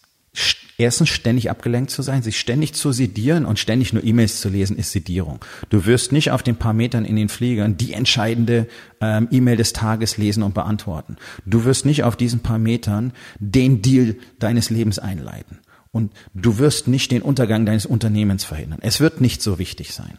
erstens 0.79 1.09
ständig 1.09 1.51
abgelenkt 1.51 1.91
zu 1.91 2.03
sein, 2.03 2.23
sich 2.23 2.39
ständig 2.39 2.75
zu 2.75 2.93
sedieren 2.93 3.45
und 3.45 3.59
ständig 3.59 3.93
nur 3.93 4.05
E-Mails 4.05 4.41
zu 4.41 4.49
lesen, 4.49 4.77
ist 4.77 4.93
Sedierung. 4.93 5.45
Du 5.71 5.87
wirst 5.87 6.13
nicht 6.13 6.31
auf 6.31 6.43
den 6.43 6.57
paar 6.57 6.73
Metern 6.73 7.05
in 7.05 7.17
den 7.17 7.29
Fliegern 7.29 7.77
die 7.77 7.93
entscheidende 7.93 8.67
ähm, 9.01 9.29
E-Mail 9.31 9.57
des 9.57 9.73
Tages 9.73 10.17
lesen 10.17 10.43
und 10.43 10.55
beantworten. 10.55 11.17
Du 11.47 11.65
wirst 11.65 11.87
nicht 11.87 12.05
auf 12.05 12.17
diesen 12.17 12.41
paar 12.41 12.59
Metern 12.59 13.13
den 13.39 13.83
Deal 13.83 14.17
deines 14.39 14.71
Lebens 14.71 14.99
einleiten. 14.99 15.61
Und 15.93 16.13
du 16.35 16.59
wirst 16.59 16.89
nicht 16.89 17.13
den 17.13 17.23
Untergang 17.23 17.67
deines 17.67 17.87
Unternehmens 17.87 18.43
verhindern. 18.43 18.81
Es 18.83 18.99
wird 18.99 19.21
nicht 19.21 19.43
so 19.43 19.61
wichtig 19.61 19.93
sein. 19.95 20.19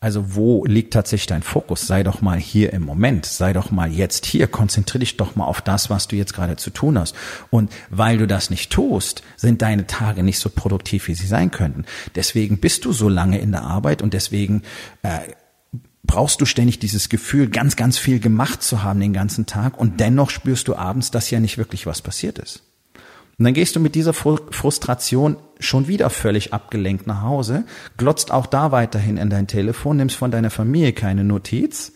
Also 0.00 0.36
wo 0.36 0.64
liegt 0.64 0.92
tatsächlich 0.92 1.26
dein 1.26 1.42
Fokus? 1.42 1.88
Sei 1.88 2.04
doch 2.04 2.20
mal 2.20 2.38
hier 2.38 2.72
im 2.72 2.82
Moment, 2.82 3.26
sei 3.26 3.52
doch 3.52 3.72
mal 3.72 3.90
jetzt 3.90 4.26
hier, 4.26 4.46
konzentriere 4.46 5.00
dich 5.00 5.16
doch 5.16 5.34
mal 5.34 5.46
auf 5.46 5.60
das, 5.60 5.90
was 5.90 6.06
du 6.06 6.14
jetzt 6.14 6.34
gerade 6.34 6.56
zu 6.56 6.70
tun 6.70 6.96
hast. 6.96 7.16
Und 7.50 7.72
weil 7.90 8.16
du 8.16 8.28
das 8.28 8.48
nicht 8.48 8.70
tust, 8.70 9.24
sind 9.36 9.60
deine 9.60 9.88
Tage 9.88 10.22
nicht 10.22 10.38
so 10.38 10.50
produktiv, 10.50 11.08
wie 11.08 11.14
sie 11.14 11.26
sein 11.26 11.50
könnten. 11.50 11.84
Deswegen 12.14 12.58
bist 12.58 12.84
du 12.84 12.92
so 12.92 13.08
lange 13.08 13.40
in 13.40 13.50
der 13.50 13.62
Arbeit 13.62 14.00
und 14.00 14.14
deswegen 14.14 14.62
äh, 15.02 15.18
brauchst 16.04 16.40
du 16.40 16.46
ständig 16.46 16.78
dieses 16.78 17.08
Gefühl, 17.08 17.48
ganz, 17.48 17.74
ganz 17.74 17.98
viel 17.98 18.20
gemacht 18.20 18.62
zu 18.62 18.84
haben 18.84 19.00
den 19.00 19.12
ganzen 19.12 19.46
Tag 19.46 19.78
und 19.78 19.98
dennoch 19.98 20.30
spürst 20.30 20.68
du 20.68 20.76
abends, 20.76 21.10
dass 21.10 21.28
ja 21.30 21.40
nicht 21.40 21.58
wirklich 21.58 21.86
was 21.86 22.02
passiert 22.02 22.38
ist. 22.38 22.67
Und 23.38 23.44
dann 23.44 23.54
gehst 23.54 23.76
du 23.76 23.80
mit 23.80 23.94
dieser 23.94 24.14
Frustration 24.14 25.36
schon 25.60 25.86
wieder 25.86 26.10
völlig 26.10 26.52
abgelenkt 26.52 27.06
nach 27.06 27.22
Hause, 27.22 27.64
glotzt 27.96 28.32
auch 28.32 28.46
da 28.46 28.72
weiterhin 28.72 29.16
in 29.16 29.30
dein 29.30 29.46
Telefon, 29.46 29.96
nimmst 29.96 30.16
von 30.16 30.32
deiner 30.32 30.50
Familie 30.50 30.92
keine 30.92 31.22
Notiz. 31.22 31.92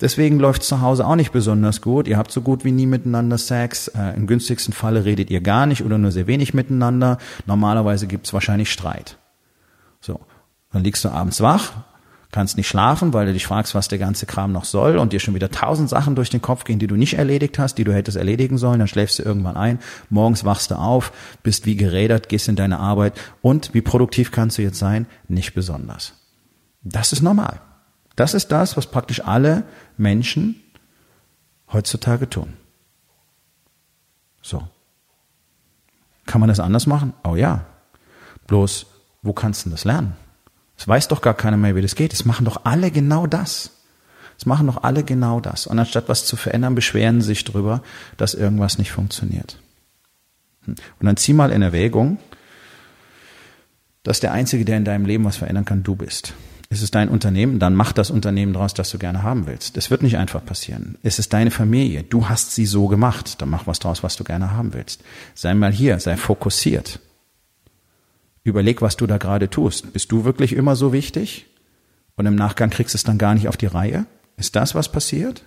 Deswegen 0.00 0.40
läuft 0.40 0.64
zu 0.64 0.80
Hause 0.80 1.06
auch 1.06 1.14
nicht 1.14 1.30
besonders 1.30 1.80
gut. 1.80 2.08
Ihr 2.08 2.18
habt 2.18 2.32
so 2.32 2.40
gut 2.40 2.64
wie 2.64 2.72
nie 2.72 2.86
miteinander 2.86 3.38
Sex. 3.38 3.86
Äh, 3.86 4.16
Im 4.16 4.26
günstigsten 4.26 4.74
Falle 4.74 5.04
redet 5.04 5.30
ihr 5.30 5.40
gar 5.40 5.66
nicht 5.66 5.84
oder 5.84 5.96
nur 5.98 6.10
sehr 6.10 6.26
wenig 6.26 6.54
miteinander. 6.54 7.18
Normalerweise 7.46 8.08
gibt's 8.08 8.32
wahrscheinlich 8.32 8.72
Streit. 8.72 9.16
So, 10.00 10.18
dann 10.72 10.82
liegst 10.82 11.04
du 11.04 11.10
abends 11.10 11.40
wach, 11.40 11.74
kannst 12.32 12.56
nicht 12.56 12.66
schlafen, 12.66 13.12
weil 13.12 13.26
du 13.26 13.32
dich 13.34 13.46
fragst, 13.46 13.74
was 13.74 13.88
der 13.88 13.98
ganze 13.98 14.26
Kram 14.26 14.52
noch 14.52 14.64
soll 14.64 14.96
und 14.96 15.12
dir 15.12 15.20
schon 15.20 15.34
wieder 15.34 15.50
tausend 15.50 15.90
Sachen 15.90 16.16
durch 16.16 16.30
den 16.30 16.40
Kopf 16.40 16.64
gehen, 16.64 16.78
die 16.78 16.86
du 16.86 16.96
nicht 16.96 17.14
erledigt 17.14 17.58
hast, 17.58 17.76
die 17.76 17.84
du 17.84 17.92
hättest 17.92 18.16
erledigen 18.16 18.58
sollen, 18.58 18.78
dann 18.78 18.88
schläfst 18.88 19.18
du 19.18 19.22
irgendwann 19.22 19.56
ein, 19.56 19.78
morgens 20.08 20.44
wachst 20.44 20.70
du 20.70 20.76
auf, 20.76 21.12
bist 21.42 21.66
wie 21.66 21.76
gerädert, 21.76 22.30
gehst 22.30 22.48
in 22.48 22.56
deine 22.56 22.80
Arbeit 22.80 23.12
und 23.42 23.74
wie 23.74 23.82
produktiv 23.82 24.32
kannst 24.32 24.56
du 24.58 24.62
jetzt 24.62 24.78
sein? 24.78 25.06
Nicht 25.28 25.54
besonders. 25.54 26.14
Das 26.82 27.12
ist 27.12 27.22
normal. 27.22 27.60
Das 28.16 28.34
ist 28.34 28.50
das, 28.50 28.76
was 28.76 28.86
praktisch 28.86 29.22
alle 29.24 29.64
Menschen 29.96 30.56
heutzutage 31.70 32.28
tun. 32.28 32.54
So. 34.40 34.66
Kann 36.24 36.40
man 36.40 36.48
das 36.48 36.60
anders 36.60 36.86
machen? 36.86 37.12
Oh 37.24 37.36
ja. 37.36 37.66
Bloß, 38.46 38.86
wo 39.22 39.32
kannst 39.32 39.66
du 39.66 39.70
das 39.70 39.84
lernen? 39.84 40.16
Es 40.82 40.88
weiß 40.88 41.06
doch 41.06 41.22
gar 41.22 41.34
keiner 41.34 41.56
mehr, 41.56 41.76
wie 41.76 41.80
das 41.80 41.94
geht. 41.94 42.12
Es 42.12 42.24
machen 42.24 42.44
doch 42.44 42.62
alle 42.64 42.90
genau 42.90 43.28
das. 43.28 43.70
Es 44.36 44.46
machen 44.46 44.66
doch 44.66 44.82
alle 44.82 45.04
genau 45.04 45.38
das. 45.38 45.68
Und 45.68 45.78
anstatt 45.78 46.08
was 46.08 46.26
zu 46.26 46.34
verändern, 46.34 46.74
beschweren 46.74 47.20
sie 47.20 47.28
sich 47.28 47.44
darüber, 47.44 47.84
dass 48.16 48.34
irgendwas 48.34 48.78
nicht 48.78 48.90
funktioniert. 48.90 49.60
Und 50.66 50.80
dann 50.98 51.16
zieh 51.16 51.34
mal 51.34 51.52
in 51.52 51.62
Erwägung, 51.62 52.18
dass 54.02 54.18
der 54.18 54.32
Einzige, 54.32 54.64
der 54.64 54.76
in 54.76 54.84
deinem 54.84 55.06
Leben 55.06 55.24
was 55.24 55.36
verändern 55.36 55.64
kann, 55.64 55.84
du 55.84 55.94
bist. 55.94 56.34
Ist 56.68 56.82
es 56.82 56.90
dein 56.90 57.10
Unternehmen, 57.10 57.60
dann 57.60 57.76
mach 57.76 57.92
das 57.92 58.10
Unternehmen 58.10 58.52
daraus, 58.52 58.74
das 58.74 58.90
du 58.90 58.98
gerne 58.98 59.22
haben 59.22 59.46
willst. 59.46 59.76
Das 59.76 59.88
wird 59.88 60.02
nicht 60.02 60.16
einfach 60.16 60.44
passieren. 60.44 60.98
Ist 61.04 61.20
es 61.20 61.28
deine 61.28 61.52
Familie, 61.52 62.02
du 62.02 62.28
hast 62.28 62.56
sie 62.56 62.66
so 62.66 62.88
gemacht, 62.88 63.40
dann 63.40 63.50
mach 63.50 63.68
was 63.68 63.78
draus, 63.78 64.02
was 64.02 64.16
du 64.16 64.24
gerne 64.24 64.50
haben 64.50 64.74
willst. 64.74 65.04
Sei 65.36 65.54
mal 65.54 65.70
hier, 65.70 66.00
sei 66.00 66.16
fokussiert. 66.16 66.98
Überleg, 68.44 68.82
was 68.82 68.96
du 68.96 69.06
da 69.06 69.18
gerade 69.18 69.48
tust. 69.48 69.92
Bist 69.92 70.10
du 70.10 70.24
wirklich 70.24 70.52
immer 70.54 70.76
so 70.76 70.92
wichtig? 70.92 71.46
Und 72.16 72.26
im 72.26 72.34
Nachgang 72.34 72.70
kriegst 72.70 72.94
du 72.94 72.96
es 72.96 73.04
dann 73.04 73.18
gar 73.18 73.34
nicht 73.34 73.48
auf 73.48 73.56
die 73.56 73.66
Reihe? 73.66 74.06
Ist 74.36 74.56
das, 74.56 74.74
was 74.74 74.90
passiert? 74.90 75.44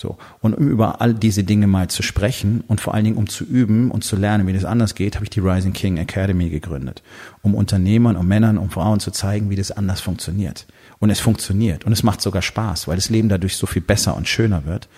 So. 0.00 0.16
Und 0.40 0.54
um 0.54 0.66
über 0.66 1.02
all 1.02 1.12
diese 1.12 1.44
Dinge 1.44 1.66
mal 1.66 1.88
zu 1.88 2.02
sprechen 2.02 2.64
und 2.68 2.80
vor 2.80 2.94
allen 2.94 3.04
Dingen 3.04 3.16
um 3.18 3.28
zu 3.28 3.44
üben 3.44 3.90
und 3.90 4.02
zu 4.02 4.16
lernen, 4.16 4.46
wie 4.46 4.54
das 4.54 4.64
anders 4.64 4.94
geht, 4.94 5.16
habe 5.16 5.24
ich 5.24 5.30
die 5.30 5.40
Rising 5.40 5.74
King 5.74 5.98
Academy 5.98 6.48
gegründet. 6.48 7.02
Um 7.42 7.54
Unternehmern, 7.54 8.16
um 8.16 8.26
Männern, 8.26 8.56
um 8.56 8.70
Frauen 8.70 9.00
zu 9.00 9.10
zeigen, 9.10 9.50
wie 9.50 9.56
das 9.56 9.72
anders 9.72 10.00
funktioniert. 10.00 10.66
Und 11.00 11.10
es 11.10 11.20
funktioniert. 11.20 11.84
Und 11.84 11.92
es 11.92 12.02
macht 12.02 12.22
sogar 12.22 12.40
Spaß, 12.40 12.88
weil 12.88 12.96
das 12.96 13.10
Leben 13.10 13.28
dadurch 13.28 13.56
so 13.56 13.66
viel 13.66 13.82
besser 13.82 14.16
und 14.16 14.26
schöner 14.26 14.64
wird. 14.64 14.88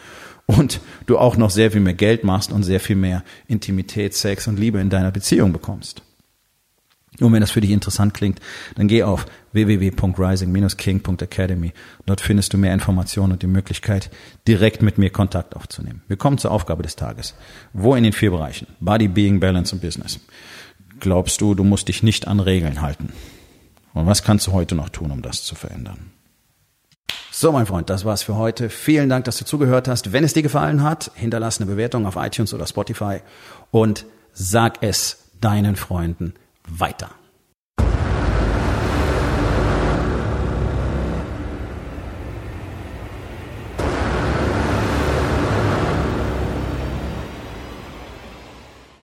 Und 0.47 0.81
du 1.07 1.18
auch 1.18 1.37
noch 1.37 1.51
sehr 1.51 1.73
viel 1.73 1.81
mehr 1.81 1.95
Geld 1.95 2.23
machst 2.23 2.53
und 2.53 2.62
sehr 2.62 2.81
viel 2.81 2.97
mehr 2.97 3.25
Intimität, 3.49 4.14
Sex 4.14 4.47
und 4.47 4.59
Liebe 4.59 4.79
in 4.79 4.90
deiner 4.90 5.11
Beziehung 5.11 5.53
bekommst. 5.53 6.03
Und 7.20 7.33
wenn 7.33 7.42
das 7.42 7.51
für 7.51 7.61
dich 7.61 7.70
interessant 7.70 8.14
klingt, 8.14 8.40
dann 8.75 8.88
geh 8.88 9.03
auf 9.03 9.27
www.rising-king.academy. 9.53 11.75
Dort 12.07 12.22
findest 12.22 12.55
du 12.55 12.59
mehr 12.59 12.72
Informationen 12.72 13.33
und 13.33 13.42
die 13.42 13.46
Möglichkeit, 13.46 14.11
direkt 14.48 14.81
mit 14.81 14.96
mir 14.96 15.11
Kontakt 15.11 15.55
aufzunehmen. 15.55 16.01
Wir 16.09 16.16
kommen 16.16 16.38
zur 16.38 16.53
Aufgabe 16.53 16.83
des 16.83 16.96
Tages. 16.96 17.35
Wo 17.75 17.94
in 17.94 18.05
den 18.05 18.14
vier 18.14 18.31
Bereichen? 18.31 18.66
Body, 18.81 19.09
Being, 19.09 19.40
Balance 19.40 19.75
und 19.75 19.83
Business. 19.83 20.20
Glaubst 21.01 21.42
du, 21.42 21.55
du 21.55 21.64
musst 21.64 21.88
dich 21.88 22.03
nicht 22.03 22.27
an 22.29 22.40
Regeln 22.40 22.81
halten? 22.81 23.12
Und 23.92 24.07
was 24.07 24.22
kannst 24.22 24.46
du 24.46 24.53
heute 24.53 24.75
noch 24.75 24.88
tun, 24.88 25.11
um 25.11 25.20
das 25.20 25.44
zu 25.44 25.55
verändern? 25.55 26.12
So, 27.31 27.53
mein 27.53 27.66
Freund, 27.66 27.90
das 27.90 28.07
war's 28.07 28.22
für 28.22 28.37
heute. 28.37 28.70
Vielen 28.70 29.11
Dank, 29.11 29.27
dass 29.27 29.37
du 29.37 29.44
zugehört 29.44 29.87
hast. 29.88 30.12
Wenn 30.12 30.25
es 30.25 30.33
dir 30.33 30.42
gefallen 30.42 30.83
hat, 30.83 31.11
hinterlass 31.14 31.61
eine 31.61 31.70
Bewertung 31.70 32.07
auf 32.07 32.16
iTunes 32.16 32.55
oder 32.55 32.66
Spotify 32.66 33.18
und 33.70 34.07
sag 34.33 34.83
es 34.83 35.29
deinen 35.40 35.77
Freunden 35.77 36.33
weiter. 36.79 37.22